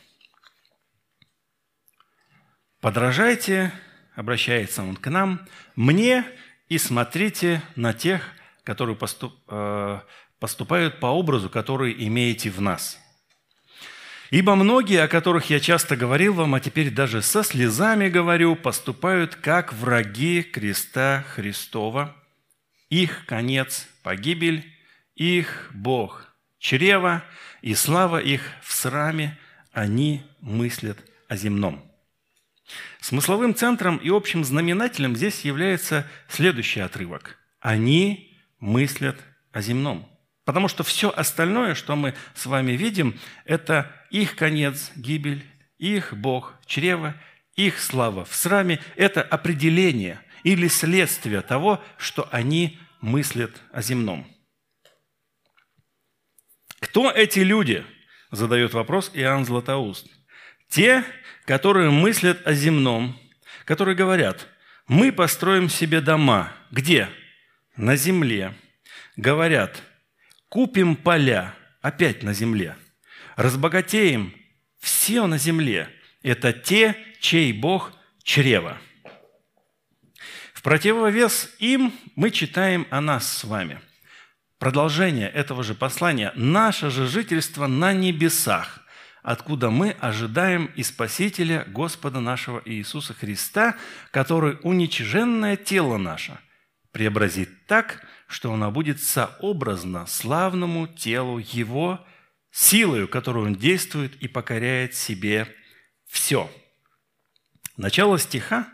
«Подражайте,— 2.85 3.73
обращается 4.15 4.83
он 4.83 4.97
к 4.97 5.09
нам,— 5.09 5.41
мне 5.75 6.23
и 6.69 6.77
смотрите 6.77 7.63
на 7.77 7.95
тех, 7.95 8.21
которые 8.63 8.95
поступ, 8.95 9.33
э, 9.49 10.01
поступают 10.39 11.01
по 11.01 11.07
образу, 11.07 11.49
который 11.49 11.95
имеете 12.07 12.51
в 12.51 12.61
нас. 12.61 13.01
Ибо 14.31 14.55
многие, 14.55 15.03
о 15.03 15.09
которых 15.09 15.49
я 15.49 15.61
часто 15.61 15.97
говорил 15.97 16.35
вам, 16.35 16.57
а 16.57 16.61
теперь 16.61 16.91
даже 16.91 17.23
со 17.23 17.43
слезами 17.43 18.11
говорю, 18.11 18.55
поступают 18.55 19.35
как 19.35 19.73
враги 19.73 20.43
креста 20.43 21.25
Христова. 21.31 22.15
Их 22.91 23.25
конец– 23.25 23.89
погибель, 24.03 24.71
их 25.15 25.71
Бог– 25.73 26.27
чрево, 26.59 27.25
и 27.63 27.75
слава 27.75 28.21
их 28.21 28.43
в 28.61 28.75
сраме, 28.75 29.39
они 29.73 30.23
мыслят 30.43 30.99
о 31.29 31.37
земном. 31.37 31.94
Смысловым 33.01 33.55
центром 33.55 33.99
и 33.99 34.09
общим 34.09 34.45
знаменателем 34.45 35.17
здесь 35.17 35.45
является 35.45 36.07
следующий 36.29 36.81
отрывок. 36.81 37.39
Они 37.61 38.39
мыслят 38.59 39.21
о 39.53 39.61
земном. 39.61 40.09
Потому 40.45 40.69
что 40.69 40.83
все 40.83 41.11
остальное, 41.11 41.75
что 41.75 41.97
мы 41.97 42.15
с 42.35 42.47
вами 42.47 42.73
видим, 42.73 43.19
это 43.45 43.95
их 44.11 44.37
конец, 44.37 44.93
гибель, 44.97 45.45
их 45.79 46.15
Бог, 46.15 46.55
чрево, 46.67 47.15
их 47.57 47.81
слава 47.81 48.25
в 48.25 48.35
сраме– 48.35 48.81
это 48.97 49.23
определение 49.23 50.21
или 50.43 50.69
следствие 50.69 51.41
того, 51.41 51.83
что 51.97 52.29
они 52.31 52.79
мыслят 53.01 53.53
о 53.73 53.81
земном. 53.81 54.27
Кто 56.81 57.11
эти 57.11 57.41
люди? 57.41 57.85
Задает 58.31 58.75
вопрос 58.75 59.11
Иоанн 59.15 59.45
Златоуст. 59.45 60.07
Те, 60.69 61.05
которые 61.45 61.91
мыслят 61.91 62.47
о 62.47 62.53
земном, 62.53 63.19
которые 63.65 63.97
говорят, 63.97 64.49
мы 64.89 65.13
построим 65.13 65.69
себе 65.69 66.01
дома. 66.01 66.53
Где? 66.71 67.09
на 67.77 67.97
земле, 67.97 68.55
говорят, 69.17 69.83
купим 70.49 70.97
поля, 70.97 71.55
опять 71.81 72.23
на 72.23 72.33
земле, 72.33 72.77
разбогатеем, 73.37 74.35
все 74.79 75.27
на 75.27 75.39
земле. 75.39 75.89
Это 76.23 76.53
те, 76.53 76.97
чей 77.21 77.53
Бог 77.53 77.93
чрево. 78.23 78.79
В 80.53 80.63
противовес 80.63 81.55
им 81.59 81.93
мы 82.17 82.31
читаем 82.31 82.87
о 82.91 83.01
нас 83.01 83.31
с 83.31 83.45
вами. 83.45 83.81
Продолжение 84.59 85.29
этого 85.29 85.63
же 85.63 85.75
послания– 85.75 86.33
наше 86.37 86.89
же 86.91 87.07
жительство 87.07 87.67
на 87.67 87.93
небесах, 87.93 88.81
откуда 89.25 89.71
мы 89.71 89.91
ожидаем 89.99 90.71
и 90.77 90.85
Спасителя 90.85 91.65
Господа 91.67 92.21
нашего 92.21 92.63
Иисуса 92.65 93.13
Христа, 93.15 93.77
который 94.13 94.59
уничиженное 94.63 95.57
тело 95.57 95.97
наше– 95.97 96.39
преобразит 96.95 97.67
так, 97.67 98.07
что 98.29 98.53
оно 98.53 98.71
будет 98.71 99.03
сообразно 99.03 100.07
славному 100.07 100.87
телу 100.87 101.39
Его, 101.39 102.07
силою, 102.53 103.09
которую 103.09 103.47
Он 103.47 103.57
действует 103.57 104.15
и 104.23 104.29
покоряет 104.29 104.95
себе 104.95 105.53
все. 106.07 106.49
Начало 107.77 108.19
стиха 108.19 108.69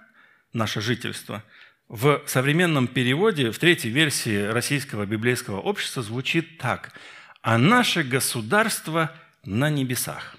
«Наше 0.53 0.83
жительство» 0.83 1.43
в 1.89 2.23
современном 2.27 2.87
переводе, 2.89 3.51
в 3.51 3.59
третьей 3.59 3.91
версии 3.91 4.45
Российского 4.45 5.07
библейского 5.07 5.59
общества 5.59 6.03
звучит 6.03 6.59
так 6.59 6.93
«А 7.41 7.57
наше 7.57 8.03
государство 8.03 9.17
на 9.45 9.71
небесах». 9.71 10.37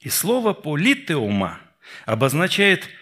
И 0.00 0.08
слово 0.08 0.52
«политеума» 0.52 1.60
обозначает– 2.06 2.88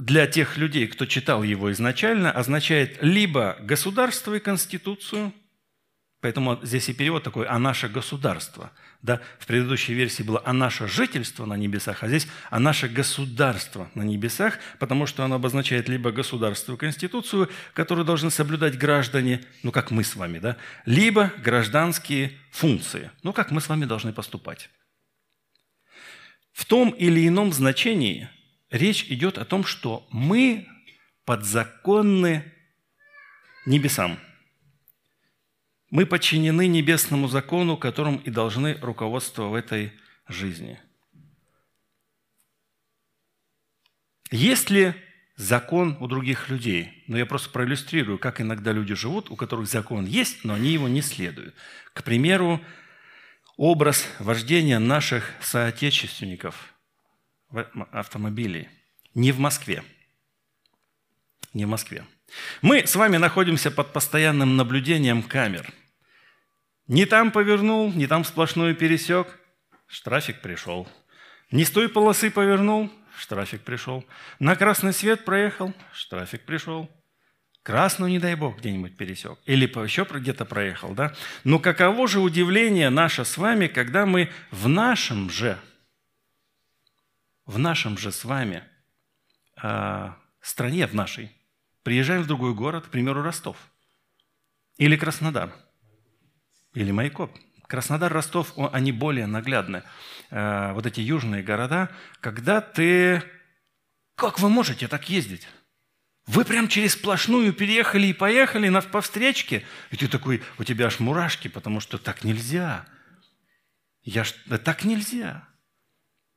для 0.00 0.26
тех 0.26 0.56
людей, 0.56 0.86
кто 0.86 1.04
читал 1.04 1.42
его 1.42 1.70
изначально, 1.72 2.32
означает 2.32 3.02
либо 3.02 3.56
государство 3.60 4.34
и 4.34 4.40
конституцию, 4.40 5.32
Поэтому 6.22 6.58
здесь 6.62 6.86
и 6.90 6.92
перевод 6.92 7.22
такой 7.22 7.46
«а 7.46 7.58
наше 7.58 7.88
государство». 7.88 8.72
Да? 9.00 9.22
В 9.38 9.46
предыдущей 9.46 9.94
версии 9.94 10.22
было 10.22 10.42
«а 10.44 10.52
наше 10.52 10.86
жительство 10.86 11.46
на 11.46 11.54
небесах», 11.54 12.02
а 12.02 12.08
здесь 12.08 12.28
«а 12.50 12.60
наше 12.60 12.88
государство 12.88 13.90
на 13.94 14.02
небесах», 14.02 14.58
потому 14.78 15.06
что 15.06 15.24
оно 15.24 15.36
обозначает 15.36 15.88
либо 15.88 16.12
государство 16.12 16.76
конституцию, 16.76 17.48
которую 17.72 18.04
должны 18.04 18.30
соблюдать 18.30 18.76
граждане, 18.76 19.42
ну, 19.62 19.72
как 19.72 19.90
мы 19.90 20.04
с 20.04 20.14
вами, 20.14 20.40
да? 20.40 20.58
либо 20.84 21.32
гражданские 21.38 22.32
функции, 22.50 23.10
ну, 23.22 23.32
как 23.32 23.50
мы 23.50 23.62
с 23.62 23.70
вами 23.70 23.86
должны 23.86 24.12
поступать. 24.12 24.68
В 26.52 26.64
том 26.64 26.90
или 26.90 27.26
ином 27.26 27.52
значении 27.52 28.28
речь 28.70 29.04
идет 29.04 29.38
о 29.38 29.44
том, 29.44 29.64
что 29.64 30.06
мы 30.10 30.66
подзаконны 31.24 32.52
небесам– 33.66 34.18
мы 35.90 36.06
подчинены 36.06 36.68
небесному 36.68 37.26
закону, 37.26 37.76
которым 37.76 38.16
и 38.18 38.30
должны 38.30 38.74
руководствоваться 38.80 39.50
в 39.50 39.54
этой 39.54 39.92
жизни. 40.28 40.78
Есть 44.30 44.70
ли 44.70 44.94
закон 45.34 45.96
у 45.98 46.06
других 46.06 46.48
людей? 46.48 47.02
Ну, 47.08 47.16
я 47.16 47.26
просто 47.26 47.50
проиллюстрирую, 47.50 48.18
как 48.18 48.40
иногда 48.40 48.70
люди 48.70 48.94
живут, 48.94 49.30
у 49.30 49.36
которых 49.36 49.66
закон 49.66 50.06
есть, 50.06 50.44
но 50.44 50.54
они 50.54 50.70
его 50.70 50.88
не 50.88 51.02
следуют. 51.02 51.56
К 51.92 52.04
примеру, 52.04 52.60
образ 53.56 54.06
вождения 54.18 54.78
наших 54.78 55.32
соотечественников 55.40 56.74
в 57.50 57.66
автомобиле. 57.92 58.70
Не 59.14 59.32
в 59.32 59.38
Москве. 59.38 59.82
Не 61.52 61.64
в 61.64 61.68
Москве. 61.68 62.04
Мы 62.62 62.86
с 62.86 62.94
вами 62.94 63.16
находимся 63.16 63.70
под 63.70 63.92
постоянным 63.92 64.56
наблюдением 64.56 65.22
камер– 65.22 65.72
не 66.90 67.06
там 67.06 67.30
повернул, 67.30 67.92
не 67.92 68.08
там 68.08 68.24
сплошную 68.24 68.74
пересек, 68.74 69.38
штрафик 69.86 70.40
пришел. 70.40 70.88
Не 71.52 71.64
с 71.64 71.70
той 71.70 71.88
полосы 71.88 72.32
повернул, 72.32 72.90
штрафик 73.16 73.62
пришел. 73.62 74.04
На 74.40 74.56
красный 74.56 74.92
свет 74.92 75.24
проехал, 75.24 75.72
штрафик 75.92 76.44
пришел. 76.44 76.90
Красную, 77.62 78.10
не 78.10 78.18
дай 78.18 78.34
бог, 78.34 78.58
где-нибудь 78.58 78.96
пересек. 78.96 79.38
Или 79.44 79.66
еще 79.66 80.06
где-то 80.08 80.44
проехал, 80.44 80.94
да? 80.94 81.14
Но 81.44 81.58
каково 81.58 82.08
же 82.08 82.20
удивление 82.20 82.90
наше 82.90 83.24
с 83.24 83.36
вами, 83.36 83.66
когда 83.66 84.06
мы 84.06 84.30
в 84.50 84.68
нашем 84.68 85.28
же, 85.30 85.58
в 87.44 87.58
нашем 87.58 87.98
же 87.98 88.12
с 88.12 88.24
вами 88.24 88.64
э, 89.62 90.12
стране, 90.40 90.86
в 90.86 90.94
нашей, 90.94 91.30
приезжаем 91.82 92.22
в 92.22 92.26
другой 92.26 92.54
город, 92.54 92.86
к 92.86 92.90
примеру, 92.90 93.22
Ростов 93.22 93.56
или 94.78 94.96
Краснодар– 94.96 95.52
или 96.74 96.92
Майкоп. 96.92 97.36
Краснодар, 97.66 98.12
Ростов, 98.12 98.52
они 98.72 98.92
более 98.92 99.26
наглядны. 99.26 99.82
Э, 100.30 100.72
вот 100.72 100.86
эти 100.86 101.00
южные 101.00 101.42
города, 101.42 101.90
когда 102.20 102.60
ты... 102.60 103.22
Как 104.16 104.38
вы 104.38 104.48
можете 104.48 104.86
так 104.88 105.08
ездить? 105.08 105.46
Вы 106.30 106.44
прям 106.44 106.68
через 106.68 106.92
сплошную 106.92 107.52
переехали 107.52 108.06
и 108.06 108.12
поехали 108.12 108.68
на, 108.68 108.82
по 108.82 109.00
встречке, 109.00 109.64
и 109.90 109.96
ты 109.96 110.06
такой, 110.06 110.44
у 110.58 110.64
тебя 110.64 110.86
аж 110.86 111.00
мурашки, 111.00 111.48
потому 111.48 111.80
что 111.80 111.98
так 111.98 112.22
нельзя. 112.22 112.86
Я 114.04 114.22
ж, 114.22 114.34
да 114.46 114.56
так 114.56 114.84
нельзя. 114.84 115.48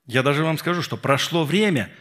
Я 0.07 0.23
даже 0.23 0.43
вам 0.43 0.57
скажу, 0.57 0.81
что 0.81 0.97
прошло 0.97 1.45
время, 1.45 1.93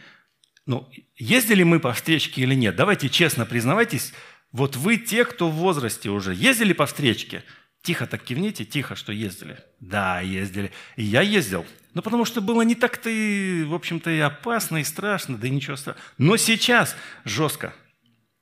ну, 0.65 0.89
ездили 1.15 1.61
мы 1.61 1.79
по 1.79 1.93
встречке 1.93 2.41
или 2.41 2.55
нет? 2.55 2.75
Давайте 2.75 3.09
честно 3.09 3.45
признавайтесь, 3.45 4.13
вот 4.51 4.75
вы 4.75 4.97
те, 4.97 5.23
кто 5.23 5.47
в 5.49 5.53
возрасте 5.53 6.09
уже, 6.09 6.33
ездили 6.33 6.73
по 6.73 6.87
встречке– 6.87 7.43
Тихо 7.83 8.07
так 8.07 8.23
кивните, 8.23 8.63
тихо, 8.63 8.95
что 8.95 9.11
ездили. 9.11 9.57
Да, 9.81 10.21
ездили. 10.21 10.71
И 10.95 11.03
я 11.03 11.19
ездил. 11.21 11.65
Ну, 11.93 12.01
потому 12.01 12.23
что 12.23 12.39
было 12.39 12.61
не 12.61 12.75
так-то 12.75 13.09
и, 13.09 13.63
в 13.63 13.73
общем-то, 13.73 14.09
и 14.09 14.19
опасно, 14.19 14.77
и 14.77 14.85
страшно, 14.85 15.37
да 15.37 15.47
и 15.47 15.51
ничего 15.51 15.75
страшного. 15.75 16.07
Но 16.17 16.37
сейчас 16.37 16.95
жестко. 17.25 17.73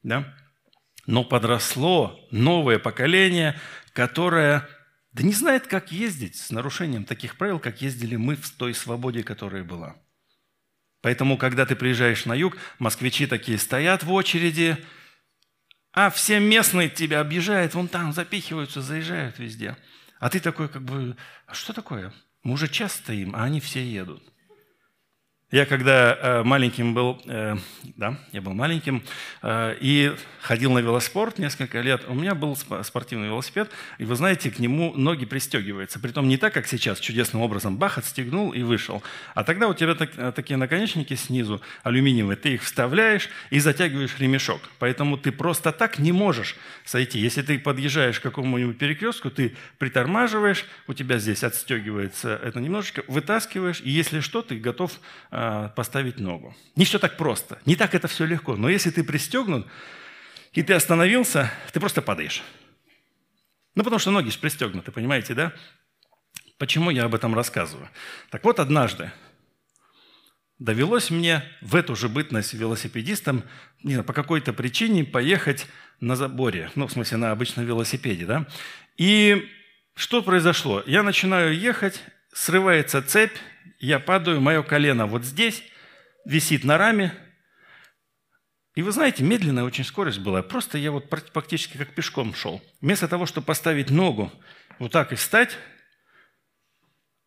Да? 0.04 0.34
Но 1.06 1.24
подросло 1.24 2.20
новое 2.32 2.80
поколение, 2.80 3.60
которое 3.94 4.68
да 5.12 5.24
не 5.24 5.34
знает, 5.34 5.68
как 5.68 5.92
ездить 5.92 6.38
с 6.38 6.52
нарушением 6.52 7.06
таких 7.06 7.38
правил, 7.38 7.60
как 7.60 7.82
ездили 7.82 8.16
мы 8.16 8.36
в 8.36 8.50
той 8.52 8.74
свободе, 8.74 9.24
которая 9.24 9.64
была. 9.64 9.96
Поэтому, 11.02 11.38
когда 11.38 11.66
ты 11.66 11.76
приезжаешь 11.76 12.26
на 12.26 12.34
юг, 12.34 12.58
москвичи 12.80 13.26
такие 13.26 13.58
стоят 13.58 14.04
в 14.04 14.12
очереди– 14.12 14.78
а 15.94 16.10
все 16.10 16.40
местные 16.40 16.90
тебя 16.90 17.20
объезжают, 17.20 17.74
вон 17.74 17.88
там 17.88 18.14
запихиваются, 18.14 18.82
заезжают 18.82 19.40
везде. 19.40 19.78
А 20.20 20.30
ты 20.30 20.40
такой 20.40 20.70
как 20.70 20.84
бы, 20.84 21.18
а 21.48 21.54
что 21.54 21.74
такое? 21.74 22.14
Мы 22.44 22.54
уже 22.54 22.70
час 22.70 22.94
стоим, 22.94 23.36
а 23.36 23.44
они 23.44 23.60
все 23.60 23.84
едут. 23.84 24.24
Я 25.52 25.66
когда 25.66 26.18
э, 26.18 26.44
маленьким 26.44 26.94
был, 26.94 27.22
э, 27.26 27.58
да, 27.98 28.18
я 28.32 28.42
был 28.42 28.54
маленьким, 28.54 29.04
э, 29.42 29.76
и 29.82 30.16
ходил 30.40 30.72
на 30.72 30.80
велоспорт 30.80 31.40
несколько 31.40 31.82
лет, 31.82 32.06
у 32.08 32.14
меня 32.14 32.36
был 32.36 32.56
спортивный 32.56 33.28
велосипед, 33.28 33.70
и 33.98 34.06
вы 34.06 34.16
знаете, 34.16 34.50
к 34.50 34.60
нему 34.60 34.94
ноги 34.96 35.26
пристегиваются. 35.26 36.00
Притом 36.00 36.30
не 36.30 36.38
так, 36.38 36.54
как 36.54 36.68
сейчас, 36.68 37.02
чудесным 37.02 37.42
образом 37.42 37.76
бах, 37.76 37.98
отстегнул 37.98 38.54
и 38.54 38.64
вышел. 38.64 39.04
А 39.36 39.44
тогда 39.44 39.68
у 39.68 39.74
тебя 39.74 39.94
так, 39.94 40.34
такие 40.34 40.56
наконечники 40.56 41.16
снизу, 41.16 41.62
алюминиевые, 41.84 42.38
ты 42.38 42.54
их 42.54 42.64
вставляешь 42.64 43.28
и 43.50 43.60
затягиваешь 43.60 44.18
ремешок. 44.20 44.62
Поэтому 44.80 45.18
ты 45.18 45.34
просто 45.34 45.74
так 45.74 46.00
не 46.00 46.14
можешь 46.14 46.56
сойти. 46.86 47.20
Если 47.20 47.42
ты 47.42 47.60
подъезжаешь 47.60 48.22
к 48.22 48.24
какому-нибудь 48.24 48.78
перекрестку, 48.78 49.30
ты 49.30 49.58
притормаживаешь, 49.80 50.66
у 50.88 50.94
тебя 50.94 51.20
здесь 51.20 51.44
отстегивается 51.44 52.40
это 52.42 52.62
немножечко, 52.62 53.04
вытаскиваешь, 53.10 53.82
и 53.82 53.90
если 53.90 54.22
что, 54.22 54.42
ты 54.42 54.56
готов 54.56 54.94
поставить 55.76 56.20
ногу. 56.20 56.56
Не 56.76 56.86
все 56.86 57.00
так 57.00 57.18
просто, 57.18 57.60
не 57.66 57.76
так 57.76 57.96
это 57.96 58.08
все 58.08 58.26
легко. 58.26 58.56
Но 58.56 58.70
если 58.70 58.92
ты 58.92 59.04
пристегнут, 59.04 59.68
и 60.54 60.64
ты 60.64 60.74
остановился, 60.74 61.52
ты 61.72 61.80
просто 61.80 62.02
падаешь. 62.02 62.44
Ну, 63.76 63.84
потому 63.84 64.00
что 64.00 64.12
ноги 64.12 64.30
же 64.30 64.38
пристегнуты, 64.38 64.92
понимаете, 64.92 65.34
да? 65.34 65.54
Почему 66.58 66.92
я 66.92 67.06
об 67.06 67.16
этом 67.16 67.34
рассказываю? 67.34 67.90
Так 68.30 68.44
вот, 68.44 68.60
однажды 68.60 69.12
довелось 70.60 71.10
мне 71.10 71.44
в 71.62 71.76
эту 71.76 71.96
же 71.96 72.08
бытность 72.08 72.54
велосипедистом 72.54 73.44
не 73.84 73.94
знаю, 73.94 74.06
по 74.06 74.14
какой-то 74.14 74.54
причине 74.54 75.04
поехать 75.04 75.68
на 76.00 76.16
заборе, 76.16 76.72
ну, 76.76 76.88
в 76.88 76.92
смысле, 76.92 77.18
на 77.18 77.32
обычном 77.32 77.66
велосипеде, 77.66 78.26
да? 78.26 78.46
И 78.98 79.50
что 79.96 80.22
произошло? 80.22 80.84
Я 80.86 81.04
начинаю 81.04 81.58
ехать, 81.58 82.04
срывается 82.32 83.02
цепь, 83.02 83.36
я 83.82 84.00
падаю, 84.00 84.40
мое 84.42 84.64
колено 84.64 85.08
вот 85.08 85.26
здесь, 85.26 85.64
висит 86.26 86.64
на 86.64 86.78
раме. 86.78 87.14
И 88.76 88.84
вы 88.84 88.92
знаете, 88.92 89.24
медленная 89.24 89.64
очень 89.64 89.84
скорость 89.84 90.20
была. 90.20 90.42
Просто 90.44 90.78
я 90.78 90.92
вот 90.92 91.10
практически 91.10 91.78
как 91.78 91.94
пешком 91.94 92.34
шел. 92.34 92.62
Вместо 92.80 93.08
того, 93.08 93.26
чтобы 93.26 93.46
поставить 93.46 93.90
ногу 93.90 94.32
вот 94.80 94.92
так 94.92 95.12
и 95.12 95.16
встать, 95.16 95.58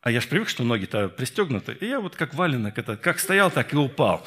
а 0.00 0.10
я 0.10 0.20
же 0.20 0.28
привык, 0.28 0.48
что 0.48 0.64
ноги-то 0.64 1.08
пристегнуты, 1.08 1.76
и 1.80 1.86
я 1.86 2.00
вот 2.00 2.14
как 2.14 2.34
валенок, 2.34 2.78
это, 2.78 2.96
как 2.96 3.18
стоял, 3.18 3.50
так 3.50 3.72
и 3.72 3.76
упал. 3.76 4.26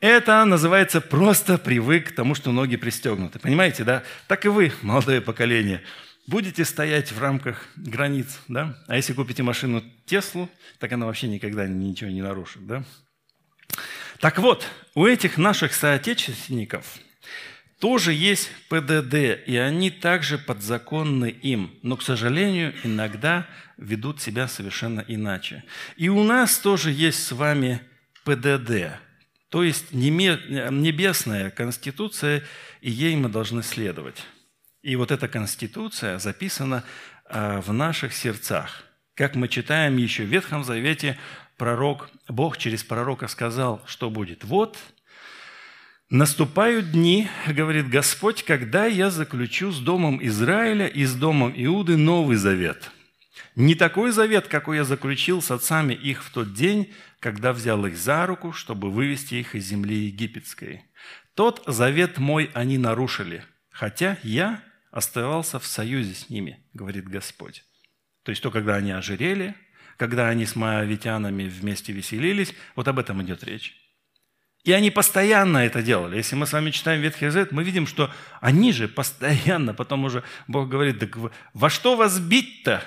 Это 0.00 0.44
называется 0.44 1.00
просто 1.00 1.58
привык 1.58 2.08
к 2.08 2.14
тому, 2.14 2.34
что 2.34 2.52
ноги 2.52 2.76
пристегнуты. 2.76 3.38
Понимаете, 3.38 3.84
да? 3.84 4.02
Так 4.26 4.44
и 4.44 4.48
вы, 4.48 4.72
молодое 4.82 5.20
поколение– 5.20 5.82
будете 6.26 6.64
стоять 6.64 7.12
в 7.12 7.20
рамках 7.20 7.66
границ, 7.76 8.38
да? 8.48 8.76
А 8.86 8.96
если 8.96 9.12
купите 9.12 9.42
машину 9.42 9.82
Теслу, 10.06 10.48
так 10.78 10.92
она 10.92 11.06
вообще 11.06 11.28
никогда 11.28 11.66
ничего 11.66 12.10
не 12.10 12.22
нарушит, 12.22 12.66
да? 12.66 12.84
Так 14.18 14.38
вот, 14.38 14.66
у 14.94 15.06
этих 15.06 15.36
наших 15.36 15.74
соотечественников 15.74 16.98
тоже 17.78 18.14
есть 18.14 18.50
ПДД, 18.70 19.14
и 19.46 19.56
они 19.56 19.90
также 19.90 20.38
подзаконны 20.38 21.28
им, 21.28 21.78
но, 21.82 21.96
к 21.96 22.02
сожалению, 22.02 22.74
иногда 22.84 23.46
ведут 23.76 24.22
себя 24.22 24.48
совершенно 24.48 25.04
иначе. 25.06 25.62
И 25.96 26.08
у 26.08 26.24
нас 26.24 26.58
тоже 26.58 26.90
есть 26.90 27.22
с 27.22 27.32
вами 27.32 27.80
ПДД, 28.24 28.98
то 29.50 29.62
есть 29.62 29.92
небесная 29.92 31.50
конституция, 31.50 32.42
и 32.80 32.90
ей 32.90 33.14
мы 33.16 33.28
должны 33.28 33.62
следовать. 33.62 34.24
И 34.86 34.94
вот 34.94 35.10
эта 35.10 35.26
конституция 35.26 36.20
записана 36.20 36.84
а, 37.24 37.60
в 37.60 37.72
наших 37.72 38.14
сердцах. 38.14 38.84
Как 39.16 39.34
мы 39.34 39.48
читаем 39.48 39.96
еще 39.96 40.22
в 40.22 40.28
Ветхом 40.28 40.62
Завете, 40.62 41.18
пророк, 41.56 42.08
Бог 42.28 42.56
через 42.56 42.84
пророка 42.84 43.26
сказал, 43.26 43.82
что 43.84 44.10
будет. 44.10 44.44
Вот 44.44 44.78
наступают 46.08 46.92
дни, 46.92 47.26
говорит 47.48 47.88
Господь, 47.88 48.44
когда 48.44 48.86
я 48.86 49.10
заключу 49.10 49.72
с 49.72 49.80
домом 49.80 50.24
Израиля 50.24 50.86
и 50.86 51.04
с 51.04 51.16
домом 51.16 51.52
Иуды 51.56 51.96
новый 51.96 52.36
завет. 52.36 52.92
Не 53.56 53.74
такой 53.74 54.12
завет, 54.12 54.46
какой 54.46 54.76
я 54.76 54.84
заключил 54.84 55.42
с 55.42 55.50
отцами 55.50 55.94
их 55.94 56.22
в 56.22 56.30
тот 56.30 56.54
день, 56.54 56.94
когда 57.18 57.52
взял 57.52 57.84
их 57.86 57.96
за 57.96 58.24
руку, 58.24 58.52
чтобы 58.52 58.92
вывести 58.92 59.34
их 59.34 59.56
из 59.56 59.66
земли 59.66 60.06
египетской. 60.06 60.84
Тот 61.34 61.64
завет 61.66 62.18
мой 62.18 62.52
они 62.54 62.78
нарушили, 62.78 63.42
хотя 63.72 64.16
я 64.22 64.62
оставался 64.96 65.58
в 65.58 65.66
союзе 65.66 66.14
с 66.14 66.30
ними, 66.30 66.64
говорит 66.72 67.06
Господь. 67.06 67.64
То 68.22 68.30
есть 68.30 68.42
то, 68.42 68.50
когда 68.50 68.76
они 68.76 68.92
ожирели, 68.92 69.54
когда 69.98 70.28
они 70.28 70.46
с 70.46 70.56
моавитянами 70.56 71.48
вместе 71.48 71.92
веселились, 71.92 72.54
вот 72.76 72.88
об 72.88 72.98
этом 72.98 73.22
идет 73.22 73.44
речь. 73.44 73.76
И 74.64 74.72
они 74.72 74.90
постоянно 74.90 75.58
это 75.58 75.82
делали. 75.82 76.16
Если 76.16 76.34
мы 76.34 76.46
с 76.46 76.52
вами 76.52 76.70
читаем 76.70 77.02
Ветхий 77.02 77.28
Завет, 77.28 77.52
мы 77.52 77.62
видим, 77.62 77.86
что 77.86 78.10
они 78.40 78.72
же 78.72 78.88
постоянно, 78.88 79.74
потом 79.74 80.06
уже 80.06 80.24
Бог 80.48 80.70
говорит, 80.70 80.98
так 80.98 81.14
во 81.52 81.68
что 81.68 81.94
вас 81.94 82.18
бить-то? 82.18 82.82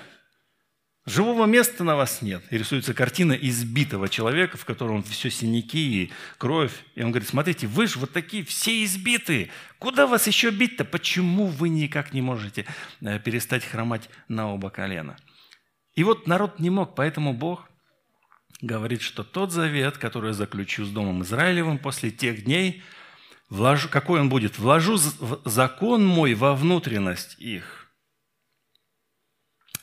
Живого 1.06 1.46
места 1.46 1.84
на 1.84 1.96
вас 1.96 2.22
нет. 2.22 2.44
И 2.52 2.58
рисуется 2.58 2.94
картина 2.94 3.34
избитого 3.34 4.10
человека, 4.10 4.58
в 4.58 4.66
котором 4.66 5.02
все 5.02 5.32
синяки 5.32 6.04
и 6.04 6.12
кровь. 6.38 6.74
И 6.96 7.02
он 7.02 7.12
говорит, 7.12 7.30
смотрите, 7.30 7.68
вы 7.68 7.88
же 7.88 8.00
вот 8.00 8.12
такие 8.12 8.44
все 8.44 8.84
избитые. 8.84 9.50
Куда 9.80 10.06
вас 10.06 10.28
еще 10.28 10.52
бить-то? 10.52 10.86
Почему 10.86 11.48
вы 11.48 11.70
никак 11.70 12.14
не 12.14 12.22
можете 12.22 12.66
э, 13.02 13.18
перестать 13.20 13.66
хромать 13.66 14.10
на 14.28 14.54
оба 14.54 14.70
колена? 14.70 15.18
И 15.96 16.04
вот 16.04 16.28
народ 16.28 16.60
не 16.60 16.70
мог, 16.70 16.96
поэтому 16.96 17.34
Бог 17.34 17.70
говорит, 18.62 19.02
что 19.02 19.24
тот 19.24 19.52
завет, 19.52 19.98
который 19.98 20.28
я 20.28 20.34
заключу 20.34 20.86
с 20.86 20.90
Домом 20.90 21.24
Израилевым 21.24 21.78
после 21.78 22.12
тех 22.12 22.44
дней, 22.44 22.84
вложу, 23.50 23.90
какой 23.90 24.20
он 24.20 24.30
будет? 24.30 24.60
Вложу 24.60 24.98
закон 25.46 26.06
мой 26.06 26.34
во 26.36 26.56
внутренность 26.56 27.36
их, 27.40 27.79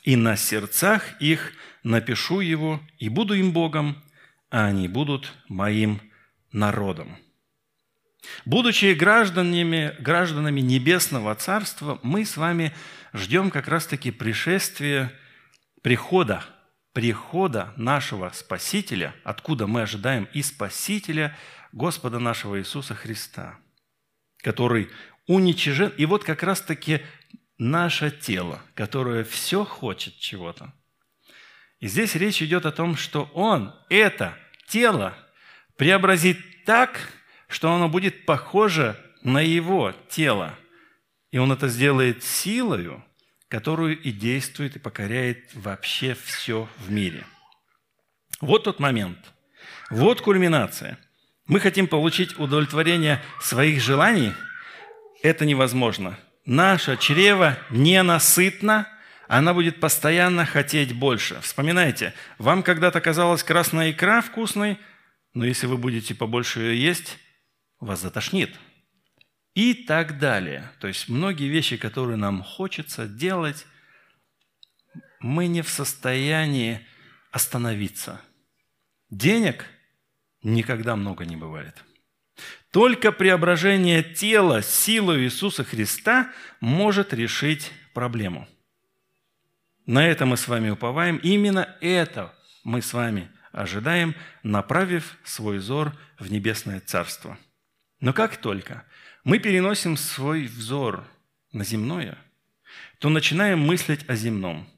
и 0.06 0.16
на 0.16 0.36
сердцах 0.36 1.20
их 1.20 1.52
напишу 1.82 2.40
его, 2.40 2.80
и 2.98 3.10
буду 3.10 3.34
им 3.34 3.52
Богом, 3.52 4.02
а 4.50 4.64
они 4.66 4.88
будут 4.88 5.34
моим 5.48 6.00
народом. 6.52 7.18
Будучи 8.44 8.94
гражданами, 8.94 9.94
гражданами 9.98 10.60
Небесного 10.60 11.34
Царства, 11.34 12.00
мы 12.02 12.24
с 12.24 12.38
вами 12.38 12.72
ждем 13.12 13.50
как 13.50 13.68
раз-таки 13.68 14.10
пришествия, 14.10 15.12
прихода 15.82 16.44
прихода 16.96 17.74
нашего 17.76 18.30
Спасителя, 18.32 19.14
откуда 19.22 19.66
мы 19.66 19.82
ожидаем 19.82 20.28
и 20.32 20.40
Спасителя 20.40 21.36
Господа 21.72 22.18
нашего 22.18 22.58
Иисуса 22.58 22.94
Христа, 22.94 23.58
который 24.38 24.88
уничижен. 25.26 25.92
И 25.98 26.06
вот 26.06 26.24
как 26.24 26.42
раз-таки 26.42 27.02
наше 27.58 28.10
тело, 28.10 28.60
которое 28.74 29.24
все 29.24 29.64
хочет 29.64 30.18
чего-то. 30.18 30.72
И 31.80 31.88
здесь 31.88 32.14
речь 32.14 32.42
идет 32.42 32.66
о 32.66 32.72
том, 32.72 32.96
что 32.96 33.30
Он 33.34 33.74
это 33.90 34.36
тело 34.66 35.16
преобразит 35.76 36.64
так, 36.64 37.12
что 37.48 37.72
оно 37.72 37.88
будет 37.88 38.24
похоже 38.26 38.96
на 39.22 39.40
Его 39.40 39.92
тело. 40.08 40.54
И 41.30 41.38
Он 41.38 41.52
это 41.52 41.68
сделает 41.68 42.22
силою, 42.24 43.04
которую 43.48 44.00
и 44.00 44.10
действует, 44.10 44.76
и 44.76 44.80
покоряет 44.80 45.50
вообще 45.54 46.14
все 46.14 46.68
в 46.78 46.90
мире. 46.90 47.24
Вот 48.40 48.64
тот 48.64 48.80
момент. 48.80 49.18
Вот 49.90 50.20
кульминация. 50.20 50.98
Мы 51.46 51.60
хотим 51.60 51.86
получить 51.86 52.38
удовлетворение 52.38 53.22
своих 53.40 53.80
желаний. 53.80 54.32
Это 55.22 55.44
невозможно. 55.44 56.18
Наше 56.46 56.96
чрево 56.96 57.58
ненасытно, 57.70 58.88
она 59.28 59.52
будет 59.52 59.80
постоянно 59.80 60.46
хотеть 60.46 60.94
больше. 60.94 61.40
Вспоминайте, 61.42 62.14
вам 62.38 62.62
когда-то 62.62 63.00
казалась 63.00 63.42
красная 63.42 63.90
икра 63.90 64.22
вкусной, 64.22 64.78
но 65.34 65.44
если 65.44 65.66
вы 65.66 65.76
будете 65.76 66.14
побольше 66.14 66.60
ее 66.60 66.82
есть, 66.82 67.18
вас 67.80 68.00
затошнит– 68.00 68.58
и 69.56 69.72
так 69.72 70.18
далее. 70.18 70.70
То 70.80 70.86
есть 70.86 71.08
многие 71.08 71.48
вещи, 71.48 71.78
которые 71.78 72.18
нам 72.18 72.42
хочется 72.42 73.08
делать, 73.08 73.66
мы 75.18 75.46
не 75.46 75.62
в 75.62 75.70
состоянии 75.70 76.86
остановиться. 77.32 78.20
Денег 79.08 79.64
никогда 80.42 80.94
много 80.94 81.24
не 81.24 81.36
бывает. 81.36 81.82
Только 82.70 83.12
преображение 83.12 84.02
тела 84.02 84.62
силой 84.62 85.24
Иисуса 85.24 85.64
Христа 85.64 86.32
может 86.60 87.14
решить 87.14 87.72
проблему. 87.94 88.48
На 89.86 90.06
это 90.06 90.26
мы 90.26 90.36
с 90.36 90.48
вами 90.48 90.70
уповаем. 90.70 91.16
Именно 91.18 91.76
это 91.80 92.34
мы 92.64 92.82
с 92.82 92.92
вами 92.92 93.30
ожидаем, 93.52 94.14
направив 94.42 95.16
свой 95.24 95.58
взор 95.58 95.96
в 96.18 96.30
небесное 96.30 96.80
Царство. 96.80 97.38
Но 98.00 98.12
как 98.12 98.36
только– 98.36 98.84
мы 99.26 99.40
переносим 99.40 99.96
свой 99.96 100.44
взор 100.44 101.04
на 101.52 101.64
земное, 101.64 102.16
то 103.00 103.08
начинаем 103.08 103.58
мыслить 103.58 104.08
о 104.08 104.14
земном. 104.14 104.68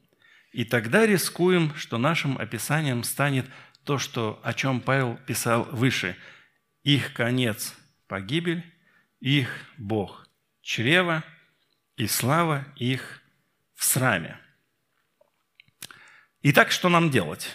И 0.51 0.65
тогда 0.65 1.05
рискуем, 1.05 1.71
что 1.75 1.99
нашим 1.99 2.35
описанием 2.35 3.03
станет 3.03 3.45
то, 3.83 3.99
что, 3.99 4.39
о 4.43 4.55
чем 4.55 4.81
Павел 4.81 5.19
писал 5.27 5.65
выше. 5.71 6.15
Их 6.83 7.13
конец– 7.13 7.75
погибель, 8.07 8.63
их 9.19 9.49
Бог– 9.77 10.27
чрево, 10.61 11.23
и 11.97 12.07
слава 12.07 12.65
их 12.75 13.21
в 13.75 13.83
сраме. 13.83 14.39
Итак, 16.41 16.71
что 16.71 16.89
нам 16.89 17.11
делать? 17.11 17.53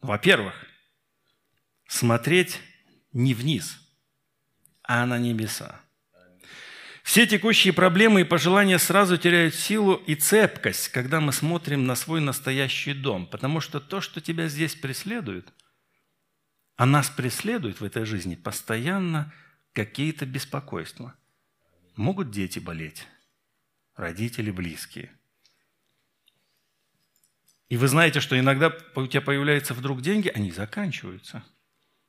Во-первых, 0.00 0.54
смотреть 1.86 2.60
не 3.12 3.34
вниз, 3.34 3.80
а 4.82 5.04
на 5.06 5.18
небеса. 5.18 5.80
Все 7.02 7.26
текущие 7.26 7.72
проблемы 7.72 8.20
и 8.20 8.24
пожелания 8.24 8.78
сразу 8.78 9.18
теряют 9.18 9.54
силу 9.54 9.94
и 9.94 10.14
цепкость, 10.14 10.88
когда 10.88 11.20
мы 11.20 11.32
смотрим 11.32 11.84
на 11.84 11.96
свой 11.96 12.20
настоящий 12.20 12.94
дом. 12.94 13.26
Потому 13.26 13.60
что 13.60 13.80
то, 13.80 14.00
что 14.00 14.20
тебя 14.20 14.46
здесь 14.46 14.76
преследует, 14.76 15.52
а 16.82 16.86
нас 16.86 17.08
преследует 17.10 17.80
в 17.80 17.84
этой 17.84 18.04
жизни 18.04 18.34
постоянно 18.34 19.32
какие-то 19.72 20.26
беспокойства. 20.26 21.14
Могут 21.94 22.32
дети 22.32 22.58
болеть, 22.58 23.06
родители 23.94 24.50
близкие. 24.50 25.12
И 27.68 27.76
вы 27.76 27.86
знаете, 27.86 28.18
что 28.18 28.36
иногда 28.36 28.76
у 28.96 29.06
тебя 29.06 29.20
появляются 29.20 29.74
вдруг 29.74 30.02
деньги, 30.02 30.26
они 30.26 30.50
заканчиваются– 30.50 31.44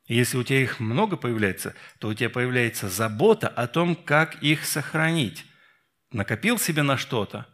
если 0.07 0.37
у 0.37 0.43
тебя 0.43 0.61
их 0.61 0.79
много 0.79 1.17
появляется, 1.17 1.75
то 1.99 2.07
у 2.09 2.13
тебя 2.13 2.29
появляется 2.29 2.89
забота 2.89 3.47
о 3.47 3.67
том, 3.67 3.95
как 3.95 4.41
их 4.43 4.65
сохранить. 4.65 5.45
Накопил 6.11 6.57
себе 6.57 6.81
на 6.81 6.97
что-то, 6.97 7.47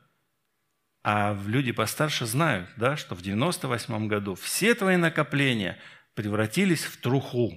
а 1.03 1.38
люди 1.45 1.71
постарше 1.71 2.25
знают, 2.25 2.69
да, 2.75 2.97
что 2.97 3.15
в 3.15 3.21
98 3.21 4.08
году 4.08 4.36
все 4.36 4.73
твои 4.73 4.95
накопления 4.97 5.79
превратились 6.21 6.84
в 6.84 6.99
труху. 6.99 7.53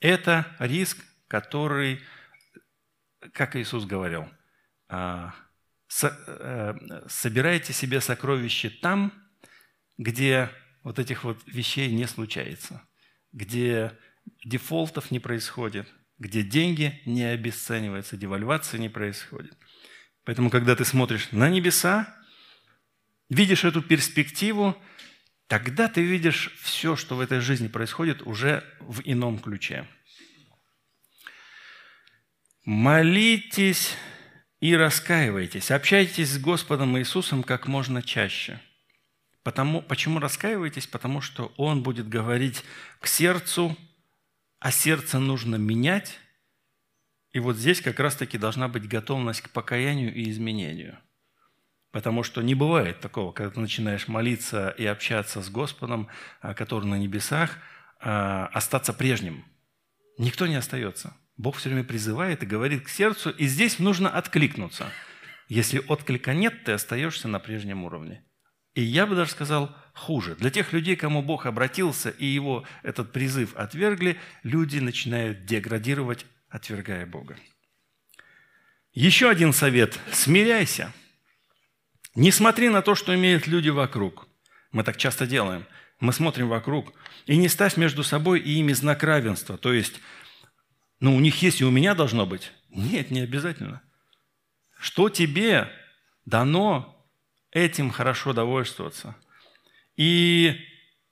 Это 0.00 0.46
риск, 0.58 0.98
который, 1.26 2.00
как 3.32 3.56
Иисус 3.56 3.84
говорил, 3.84 4.28
а, 4.88 5.34
э, 6.02 6.74
собирайте 7.08 7.72
себе 7.72 8.00
сокровища 8.00 8.70
там, 8.80 9.12
где 9.96 10.50
вот 10.84 10.98
этих 10.98 11.24
вот 11.24 11.38
вещей 11.46 11.92
не 11.92 12.06
случается 12.06 12.82
где 13.32 13.92
дефолтов 14.44 15.10
не 15.10 15.20
происходит, 15.20 15.88
где 16.18 16.42
деньги 16.42 17.00
не 17.06 17.24
обесцениваются, 17.24 18.16
девальвации 18.16 18.78
не 18.78 18.88
происходит. 18.88 19.56
Поэтому, 20.24 20.50
когда 20.50 20.76
ты 20.76 20.84
смотришь 20.84 21.30
на 21.32 21.48
небеса, 21.48 22.14
видишь 23.28 23.64
эту 23.64 23.82
перспективу, 23.82 24.76
тогда 25.48 25.88
ты 25.88 26.02
видишь 26.02 26.52
все, 26.62 26.94
что 26.94 27.16
в 27.16 27.20
этой 27.20 27.40
жизни 27.40 27.66
происходит, 27.66 28.22
уже 28.22 28.62
в 28.78 29.00
ином 29.04 29.40
ключе. 29.40 29.86
Молитесь 32.64 33.96
и 34.60 34.76
раскаивайтесь. 34.76 35.72
Общайтесь 35.72 36.30
с 36.30 36.38
Господом 36.38 36.96
Иисусом 36.96 37.42
как 37.42 37.66
можно 37.66 38.02
чаще– 38.02 38.60
Потому, 39.48 39.80
почему 39.80 40.18
раскаиваетесь? 40.18 40.86
Потому 40.86 41.22
что 41.22 41.54
Он 41.56 41.82
будет 41.82 42.06
говорить 42.06 42.64
к 43.00 43.06
сердцу, 43.06 43.78
а 44.58 44.70
сердце 44.70 45.18
нужно 45.18 45.56
менять. 45.56 46.18
И 47.32 47.38
вот 47.38 47.56
здесь 47.56 47.80
как 47.80 47.98
раз-таки 47.98 48.36
должна 48.36 48.68
быть 48.68 48.86
готовность 48.86 49.40
к 49.40 49.48
покаянию 49.48 50.14
и 50.14 50.28
изменению. 50.28 50.98
Потому 51.98 52.22
что 52.22 52.42
не 52.42 52.54
бывает 52.54 53.00
такого, 53.00 53.32
когда 53.32 53.50
ты 53.50 53.58
начинаешь 53.58 54.06
молиться 54.06 54.68
и 54.78 54.86
общаться 54.86 55.42
с 55.42 55.50
Господом, 55.50 56.06
а, 56.40 56.54
который 56.54 56.84
на 56.84 56.94
небесах, 56.94 57.58
а, 58.00 58.46
остаться 58.52 58.92
прежним. 58.92 59.44
Никто 60.16 60.46
не 60.46 60.54
остается. 60.54 61.16
Бог 61.36 61.56
все 61.56 61.70
время 61.70 61.82
призывает 61.82 62.44
и 62.44 62.46
говорит 62.46 62.84
к 62.84 62.88
сердцу, 62.88 63.30
и 63.30 63.46
здесь 63.48 63.80
нужно 63.80 64.08
откликнуться. 64.10 64.92
Если 65.48 65.82
отклика 65.88 66.34
нет, 66.34 66.62
ты 66.62 66.70
остаешься 66.70 67.26
на 67.26 67.40
прежнем 67.40 67.82
уровне. 67.82 68.24
И 68.76 68.82
я 68.82 69.04
бы 69.04 69.16
даже 69.16 69.32
сказал 69.32 69.74
хуже. 69.92 70.36
Для 70.36 70.50
тех 70.50 70.72
людей, 70.72 70.94
кому 70.94 71.20
Бог 71.20 71.46
обратился 71.46 72.10
и 72.10 72.26
его 72.26 72.64
этот 72.84 73.10
призыв 73.10 73.56
отвергли, 73.56 74.20
люди 74.44 74.78
начинают 74.78 75.46
деградировать, 75.46 76.26
отвергая 76.48 77.06
Бога. 77.06 77.36
Еще 78.92 79.28
один 79.28 79.52
совет– 79.52 79.98
смиряйся. 80.12 80.92
Не 82.18 82.32
смотри 82.32 82.68
на 82.68 82.82
то, 82.82 82.96
что 82.96 83.14
имеют 83.14 83.46
люди 83.46 83.68
вокруг. 83.68 84.26
Мы 84.72 84.82
так 84.82 84.96
часто 84.96 85.24
делаем. 85.24 85.64
Мы 86.00 86.12
смотрим 86.12 86.48
вокруг. 86.48 86.92
И 87.26 87.36
не 87.36 87.46
ставь 87.46 87.76
между 87.76 88.02
собой 88.02 88.40
и 88.40 88.58
ими 88.58 88.72
знак 88.72 89.04
равенства. 89.04 89.56
То 89.56 89.72
есть, 89.72 90.00
ну, 90.98 91.14
у 91.14 91.20
них 91.20 91.40
есть, 91.42 91.60
и 91.60 91.64
у 91.64 91.70
меня 91.70 91.94
должно 91.94 92.26
быть. 92.26 92.50
Нет, 92.70 93.12
не 93.12 93.20
обязательно. 93.20 93.82
Что 94.80 95.08
тебе 95.10 95.70
дано, 96.26 97.08
этим 97.52 97.88
хорошо 97.88 98.32
довольствоваться. 98.32 99.14
И 99.94 100.60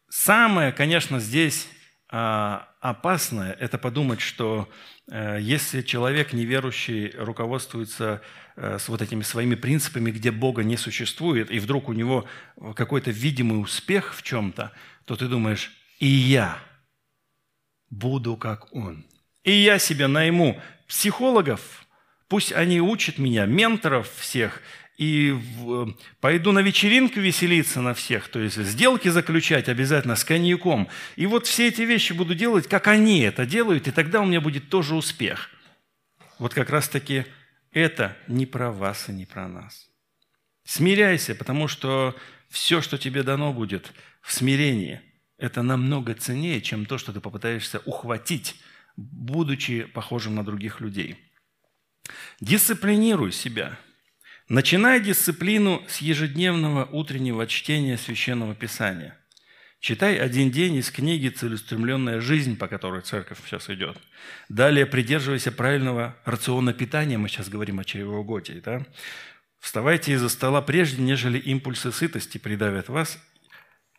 самое, 0.08 0.72
конечно, 0.72 1.20
здесь 1.20 1.68
а, 2.08 2.68
опасное– 2.90 3.52
это 3.60 3.78
подумать, 3.78 4.20
что 4.20 4.68
э, 5.08 5.38
если 5.40 5.82
человек 5.82 6.32
неверующий 6.32 7.12
руководствуется 7.16 8.22
э, 8.56 8.78
с 8.78 8.88
вот 8.88 9.02
этими 9.02 9.22
своими 9.22 9.54
принципами, 9.54 10.10
где 10.10 10.30
Бога 10.30 10.64
не 10.64 10.76
существует, 10.76 11.50
и 11.50 11.58
вдруг 11.58 11.88
у 11.88 11.92
него 11.92 12.26
какой-то 12.74 13.10
видимый 13.10 13.60
успех 13.60 14.14
в 14.14 14.22
чем-то, 14.22 14.72
то 15.04 15.16
ты 15.16 15.28
думаешь, 15.28 15.72
и 15.98 16.06
я 16.06 16.58
буду 17.90 18.36
как 18.36 18.72
он. 18.74 19.06
И 19.44 19.52
я 19.52 19.78
себе 19.78 20.06
найму 20.06 20.60
психологов, 20.88 21.86
пусть 22.28 22.52
они 22.52 22.80
учат 22.80 23.18
меня, 23.18 23.46
менторов 23.46 24.10
всех, 24.16 24.60
и 24.96 25.32
в, 25.32 25.94
пойду 26.20 26.52
на 26.52 26.60
вечеринку 26.60 27.20
веселиться 27.20 27.82
на 27.82 27.92
всех, 27.92 28.28
то 28.28 28.38
есть 28.38 28.56
сделки 28.56 29.08
заключать 29.08 29.68
обязательно 29.68 30.16
с 30.16 30.24
коньяком. 30.24 30.88
И 31.16 31.26
вот 31.26 31.46
все 31.46 31.68
эти 31.68 31.82
вещи 31.82 32.12
буду 32.14 32.34
делать, 32.34 32.66
как 32.66 32.86
они 32.88 33.20
это 33.20 33.44
делают, 33.44 33.86
и 33.88 33.90
тогда 33.90 34.20
у 34.20 34.24
меня 34.24 34.40
будет 34.40 34.70
тоже 34.70 34.94
успех. 34.94 35.50
Вот 36.38 36.54
как 36.54 36.70
раз-таки 36.70 37.26
это 37.72 38.16
не 38.26 38.46
про 38.46 38.72
вас 38.72 39.08
и 39.08 39.12
не 39.12 39.26
про 39.26 39.48
нас. 39.48 39.90
Смиряйся, 40.64 41.34
потому 41.34 41.68
что 41.68 42.16
все, 42.48 42.80
что 42.80 42.96
тебе 42.96 43.22
дано 43.22 43.52
будет 43.52 43.92
в 44.22 44.32
смирении, 44.32 45.02
это 45.36 45.62
намного 45.62 46.14
ценнее, 46.14 46.62
чем 46.62 46.86
то, 46.86 46.96
что 46.96 47.12
ты 47.12 47.20
попытаешься 47.20 47.80
ухватить, 47.84 48.56
будучи 48.96 49.84
похожим 49.84 50.34
на 50.36 50.44
других 50.44 50.80
людей. 50.80 51.18
Дисциплинируй 52.40 53.30
себя– 53.32 53.78
Начинай 54.48 55.00
дисциплину 55.00 55.82
с 55.88 55.98
ежедневного 55.98 56.84
утреннего 56.84 57.48
чтения 57.48 57.98
Священного 57.98 58.54
Писания. 58.54 59.18
Читай 59.80 60.18
один 60.18 60.52
день 60.52 60.76
из 60.76 60.88
книги 60.92 61.30
«Целеустремленная 61.30 62.20
жизнь», 62.20 62.56
по 62.56 62.68
которой 62.68 63.02
церковь 63.02 63.38
сейчас 63.44 63.68
идет. 63.70 63.98
Далее 64.48 64.86
придерживайся 64.86 65.50
правильного 65.50 66.16
рациона 66.24 66.72
питания. 66.72 67.18
Мы 67.18 67.28
сейчас 67.28 67.48
говорим 67.48 67.80
о 67.80 67.84
чревоугодии. 67.84 68.62
Да? 68.64 68.86
Вставайте 69.58 70.12
из-за 70.12 70.28
стола 70.28 70.62
прежде, 70.62 71.02
нежели 71.02 71.40
импульсы 71.40 71.90
сытости 71.90 72.38
придавят 72.38 72.88
вас, 72.88 73.18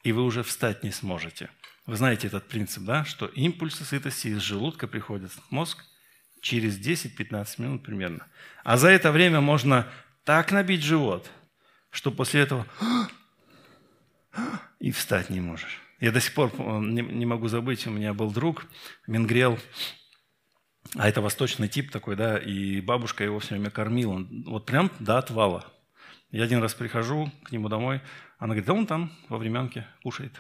и 0.03 0.13
вы 0.13 0.23
уже 0.23 0.43
встать 0.43 0.81
не 0.81 0.91
сможете. 0.91 1.49
Вы 1.85 1.97
знаете 1.97 2.27
этот 2.27 2.47
принцип, 2.47 2.83
да? 2.83 3.03
Что 3.03 3.25
импульсы 3.25 3.83
сытости 3.83 4.29
из 4.29 4.41
желудка 4.43 4.87
приходят 4.87 5.29
в 5.29 5.51
мозг 5.51 5.83
через 6.39 6.79
10-15 6.79 7.61
минут 7.61 7.83
примерно. 7.83 8.27
А 8.63 8.77
за 8.77 8.87
это 8.87 9.11
время 9.11 9.41
можно 9.41 9.91
так 10.27 10.51
набить 10.51 10.83
живот, 10.83 11.31
что 11.89 12.11
после 12.11 12.41
этого 12.41 12.67
и 14.77 14.91
встать 14.91 15.29
не 15.29 15.39
можешь. 15.39 15.79
Я 16.01 16.11
до 16.11 16.19
сих 16.19 16.33
пор 16.33 16.51
не, 16.59 17.25
могу 17.25 17.47
забыть, 17.47 17.87
у 17.87 17.91
меня 17.91 18.13
был 18.13 18.29
друг, 18.29 18.65
Мингрел, 19.07 19.57
а 20.95 21.07
это 21.07 21.21
восточный 21.21 21.69
тип 21.69 21.91
такой, 21.91 22.17
да, 22.17 22.37
и 22.37 22.81
бабушка 22.81 23.23
его 23.23 23.39
все 23.39 23.51
время 23.51 23.69
кормила. 23.69 24.27
Вот 24.45 24.65
прям 24.65 24.91
до 24.99 25.17
отвала. 25.17 25.65
Я 26.29 26.43
один 26.43 26.61
раз 26.61 26.73
прихожу 26.73 27.31
к 27.45 27.53
нему 27.53 27.69
домой, 27.69 28.01
она 28.37 28.47
говорит, 28.49 28.65
да 28.65 28.73
он 28.73 28.85
там 28.85 29.13
во 29.29 29.37
временке 29.37 29.87
кушает. 30.03 30.33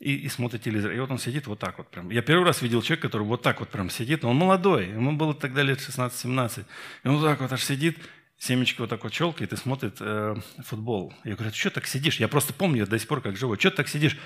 И, 0.00 0.14
и 0.14 0.28
смотрит 0.28 0.62
телевизор. 0.62 0.92
И 0.92 1.00
вот 1.00 1.10
он 1.10 1.18
сидит 1.18 1.48
вот 1.48 1.58
так 1.58 1.76
вот 1.76 1.90
прям. 1.90 2.08
Я 2.08 2.22
первый 2.22 2.44
раз 2.46 2.62
видел 2.62 2.80
человека, 2.80 3.08
который 3.08 3.24
вот 3.24 3.42
так 3.42 3.60
вот 3.60 3.68
прям 3.68 3.90
сидит. 3.90 4.24
Он 4.24 4.36
молодой, 4.36 4.88
ему 4.88 5.12
было 5.16 5.34
тогда 5.34 5.62
лет 5.62 5.80
16-17. 5.80 6.64
И 7.04 7.08
он 7.08 7.16
вот 7.16 7.26
так 7.26 7.40
вот 7.40 7.52
аж 7.52 7.62
сидит 7.62 7.98
семечки 8.38 8.80
вот 8.80 8.90
так 8.90 9.02
вот 9.02 9.40
и 9.40 9.56
смотрит 9.56 9.96
э, 10.00 10.36
футбол. 10.64 11.12
Я 11.24 11.34
говорю, 11.34 11.50
ты 11.50 11.56
что 11.56 11.70
так 11.70 11.86
сидишь? 11.86 12.20
Я 12.20 12.28
просто 12.28 12.52
помню 12.52 12.86
до 12.86 12.98
сих 12.98 13.08
пор, 13.08 13.20
как 13.20 13.36
живой. 13.36 13.58
Что 13.58 13.70
ты 13.70 13.76
так 13.78 13.88
сидишь? 13.88 14.16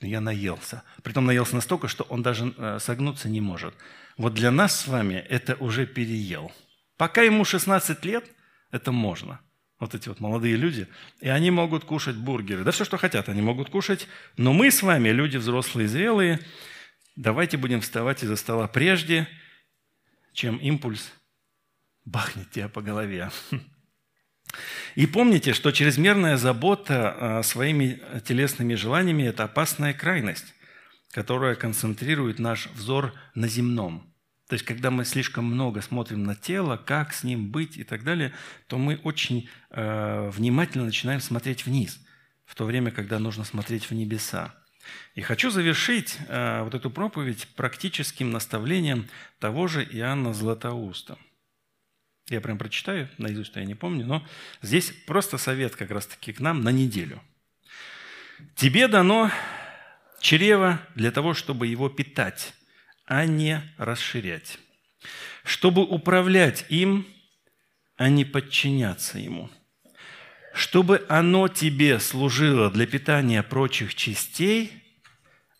Ну, 0.00 0.08
я 0.08 0.20
наелся. 0.20 0.82
Притом 1.02 1.26
наелся 1.26 1.54
настолько, 1.54 1.88
что 1.88 2.04
он 2.04 2.22
даже 2.22 2.52
э, 2.56 2.78
согнуться 2.80 3.28
не 3.28 3.40
может. 3.40 3.74
Вот 4.16 4.34
для 4.34 4.50
нас 4.50 4.80
с 4.80 4.88
вами 4.88 5.14
это 5.14 5.54
уже 5.56 5.86
переел. 5.86 6.52
Пока 6.96 7.22
ему 7.22 7.44
16 7.44 8.04
лет, 8.04 8.24
это 8.70 8.92
можно. 8.92 9.40
Вот 9.78 9.94
эти 9.94 10.08
вот 10.08 10.20
молодые 10.20 10.56
люди. 10.56 10.88
И 11.20 11.28
они 11.28 11.50
могут 11.50 11.84
кушать 11.84 12.16
бургеры. 12.16 12.64
Да 12.64 12.70
все, 12.72 12.84
что 12.84 12.98
хотят, 12.98 13.28
они 13.28 13.40
могут 13.40 13.70
кушать. 13.70 14.08
Но 14.36 14.52
мы 14.52 14.70
с 14.70 14.82
вами, 14.82 15.10
люди 15.10 15.36
взрослые 15.36 15.86
и 15.86 15.88
зрелые, 15.88 16.40
давайте 17.16 17.56
будем 17.56 17.80
вставать 17.80 18.22
из-за 18.22 18.36
стола 18.36 18.68
прежде, 18.68 19.28
чем 20.32 20.56
импульс 20.56 21.12
бахнет 22.04 22.50
тебя 22.50 22.68
по 22.68 22.82
голове. 22.82 23.30
И 24.94 25.06
помните, 25.06 25.52
что 25.52 25.70
чрезмерная 25.70 26.36
забота 26.36 27.38
а, 27.38 27.42
своими 27.42 28.00
телесными 28.24 28.74
желаниями– 28.74 29.22
это 29.24 29.44
опасная 29.44 29.94
крайность, 29.94 30.54
которая 31.12 31.54
концентрирует 31.54 32.38
наш 32.38 32.66
взор 32.68 33.14
на 33.34 33.46
земном. 33.46 34.12
То 34.48 34.54
есть, 34.54 34.64
когда 34.64 34.90
мы 34.90 35.04
слишком 35.04 35.44
много 35.44 35.80
смотрим 35.80 36.24
на 36.24 36.34
тело, 36.34 36.76
как 36.76 37.12
с 37.12 37.22
ним 37.22 37.52
быть 37.52 37.76
и 37.76 37.84
так 37.84 38.02
далее, 38.02 38.32
то 38.66 38.78
мы 38.78 38.96
очень 39.04 39.48
э, 39.70 40.30
внимательно 40.30 40.84
начинаем 40.84 41.20
смотреть 41.20 41.66
вниз, 41.66 42.00
в 42.46 42.56
то 42.56 42.64
время, 42.64 42.90
когда 42.90 43.20
нужно 43.20 43.44
смотреть 43.44 43.88
в 43.88 43.92
небеса. 43.92 44.52
И 45.14 45.20
хочу 45.20 45.50
завершить 45.50 46.18
э, 46.26 46.62
вот 46.64 46.74
эту 46.74 46.90
проповедь 46.90 47.46
практическим 47.54 48.32
наставлением 48.32 49.08
того 49.38 49.68
же 49.68 49.84
Иоанна 49.84 50.34
Златоуста– 50.34 51.16
я 52.30 52.40
прям 52.40 52.58
прочитаю, 52.58 53.08
наизусть 53.18 53.56
я 53.56 53.64
не 53.64 53.74
помню, 53.74 54.06
но 54.06 54.26
здесь 54.62 54.92
просто 55.06 55.36
совет 55.36 55.76
как 55.76 55.90
раз-таки 55.90 56.32
к 56.32 56.40
нам 56.40 56.62
на 56.62 56.70
неделю. 56.70 57.20
Тебе 58.54 58.88
дано 58.88 59.30
чрево 60.20 60.80
для 60.94 61.10
того, 61.10 61.34
чтобы 61.34 61.66
его 61.66 61.88
питать, 61.88 62.54
а 63.04 63.26
не 63.26 63.62
расширять. 63.76 64.58
Чтобы 65.44 65.82
управлять 65.82 66.64
им, 66.68 67.06
а 67.96 68.08
не 68.08 68.24
подчиняться 68.24 69.18
ему. 69.18 69.50
Чтобы 70.54 71.04
оно 71.08 71.48
тебе 71.48 71.98
служило 72.00 72.70
для 72.70 72.86
питания 72.86 73.42
прочих 73.42 73.94
частей, 73.94 74.72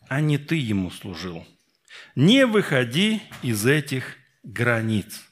а 0.09 0.21
не 0.21 0.39
ты 0.39 0.57
ему 0.57 0.91
служил. 0.91 1.47
Не 2.15 2.47
выходи 2.47 3.23
из 3.43 3.67
этих 3.67 4.17
границ. 4.43 5.30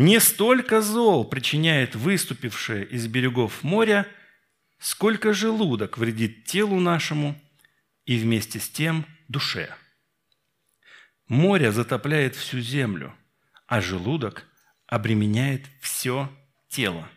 Не 0.00 0.20
столько 0.20 0.80
зол 0.80 1.24
причиняет 1.24 1.96
выступившее 1.96 2.86
из 2.86 3.08
берегов 3.08 3.64
моря, 3.64 4.06
сколько 4.78 5.34
желудок 5.34 5.98
вредит 5.98 6.44
телу 6.44 6.78
нашему 6.78 7.34
и 8.04 8.16
вместе 8.16 8.60
с 8.60 8.68
тем 8.68 9.04
душе. 9.26 9.74
Море 11.26 11.72
затопляет 11.72 12.36
всю 12.36 12.60
землю, 12.60 13.12
а 13.66 13.80
желудок 13.80 14.46
обременяет 14.86 15.66
все 15.80 16.30
тело. 16.68 17.08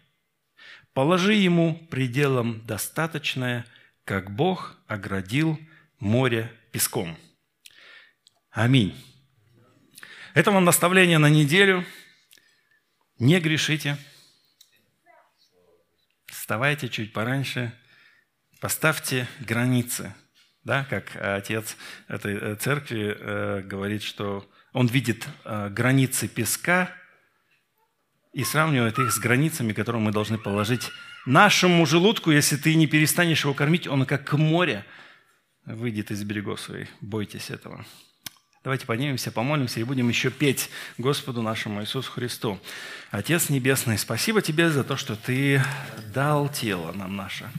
Положи 0.94 1.36
ему 1.36 1.76
пределом 1.92 2.66
достаточное, 2.66 3.64
как 4.06 4.32
Бог 4.32 4.76
оградил 4.88 5.60
море 6.00 6.52
песком. 6.72 7.16
Аминь. 8.50 8.96
Это 10.34 10.50
вам 10.50 10.66
наставление 10.66 11.20
на 11.20 11.30
неделю– 11.30 11.86
не 13.22 13.40
грешите. 13.40 13.98
Вставайте 16.26 16.90
чуть 16.90 17.14
пораньше. 17.14 17.72
Поставьте 18.60 19.28
границы. 19.40 20.14
Да, 20.64 20.86
как 20.86 21.16
отец 21.16 21.78
этой 22.08 22.36
э, 22.36 22.56
церкви 22.56 23.16
э, 23.18 23.62
говорит, 23.62 24.04
что 24.04 24.48
он 24.74 24.88
видит 24.88 25.28
э, 25.44 25.70
границы 25.70 26.28
песка 26.28 26.92
и 28.34 28.44
сравнивает 28.44 28.98
их 29.00 29.12
с 29.12 29.20
границами, 29.20 29.74
которые 29.74 30.02
мы 30.02 30.12
должны 30.12 30.38
положить 30.38 30.90
нашему 31.26 31.86
желудку. 31.86 32.32
Если 32.32 32.58
ты 32.58 32.76
не 32.76 32.88
перестанешь 32.88 33.44
его 33.44 33.54
кормить, 33.54 33.88
он 33.88 34.06
как 34.06 34.34
море 34.34 34.86
выйдет 35.66 36.12
из 36.12 36.24
берегов 36.24 36.60
своих. 36.60 36.90
Бойтесь 37.02 37.50
этого. 37.50 37.86
Давайте 38.64 38.86
поднимемся, 38.86 39.32
помолимся 39.32 39.80
и 39.80 39.84
будем 39.84 40.08
еще 40.08 40.30
петь 40.30 40.70
Господу 41.00 41.42
нашему 41.42 41.82
Иисусу 41.82 42.12
Христу. 42.12 42.60
Отец 43.10 43.50
Небесный, 43.50 43.98
спасибо 43.98 44.44
Тебе 44.44 44.70
за 44.70 44.84
то, 44.84 44.98
что 44.98 45.16
Ты 45.16 45.64
дал 46.14 46.48
тело 46.48 46.92
нам 46.92 47.16
наше. 47.16 47.50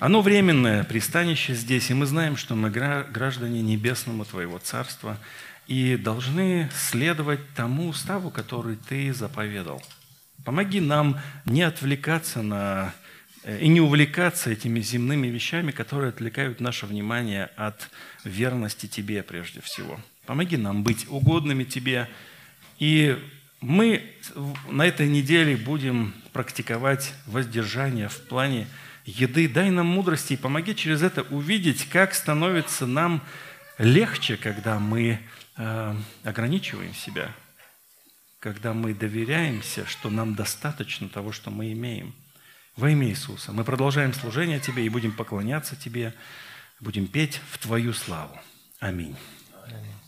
Оно 0.00 0.20
временное, 0.20 0.84
пристанище 0.84 1.54
здесь, 1.54 1.88
и 1.88 1.94
мы 1.94 2.04
знаем, 2.04 2.36
что 2.36 2.54
мы 2.56 2.68
граждане 2.68 3.62
небесному 3.62 4.26
Твоего 4.26 4.58
Царства 4.58 5.18
и 5.66 5.96
должны 5.96 6.70
следовать 6.74 7.40
тому 7.56 7.88
уставу, 7.88 8.30
который 8.30 8.76
Ты 8.76 9.14
заповедал. 9.14 9.82
Помоги 10.44 10.80
нам 10.80 11.18
не 11.46 11.62
отвлекаться 11.62 12.42
на 12.42 12.92
э, 13.44 13.60
и 13.60 13.68
не 13.68 13.80
увлекаться 13.80 14.50
этими 14.50 14.80
земными 14.80 15.28
вещами, 15.28 15.70
которые 15.70 16.10
отвлекают 16.10 16.60
наше 16.60 16.84
внимание 16.84 17.46
от 17.56 17.88
верности 18.24 18.84
Тебе 18.86 19.22
прежде 19.22 19.62
всего. 19.62 19.98
Помоги 20.26 20.56
нам 20.56 20.82
быть 20.82 21.06
угодными 21.08 21.64
Тебе. 21.64 22.08
И 22.78 23.18
мы 23.60 24.02
на 24.68 24.86
этой 24.86 25.08
неделе 25.08 25.56
будем 25.56 26.14
практиковать 26.32 27.14
воздержание 27.26 28.08
в 28.08 28.20
плане 28.22 28.66
еды. 29.04 29.48
Дай 29.48 29.70
нам 29.70 29.86
мудрости 29.86 30.34
и 30.34 30.36
помоги 30.36 30.74
через 30.74 31.02
это 31.02 31.22
увидеть, 31.22 31.88
как 31.88 32.14
становится 32.14 32.86
нам 32.86 33.22
легче, 33.78 34.36
когда 34.36 34.78
мы 34.78 35.20
э, 35.56 35.96
ограничиваем 36.24 36.94
себя, 36.94 37.34
когда 38.38 38.72
мы 38.74 38.94
доверяемся, 38.94 39.86
что 39.86 40.10
нам 40.10 40.34
достаточно 40.34 41.08
того, 41.08 41.32
что 41.32 41.50
мы 41.50 41.72
имеем. 41.72 42.14
Во 42.76 42.90
имя 42.90 43.08
Иисуса. 43.08 43.52
Мы 43.52 43.62
продолжаем 43.62 44.12
служение 44.12 44.58
Тебе 44.58 44.84
и 44.84 44.88
будем 44.88 45.12
поклоняться 45.12 45.76
Тебе, 45.76 46.12
будем 46.80 47.06
петь 47.06 47.40
в 47.50 47.58
Твою 47.58 47.92
славу. 47.92 48.38
Аминь. 48.80 49.16
Аминь. 49.66 50.03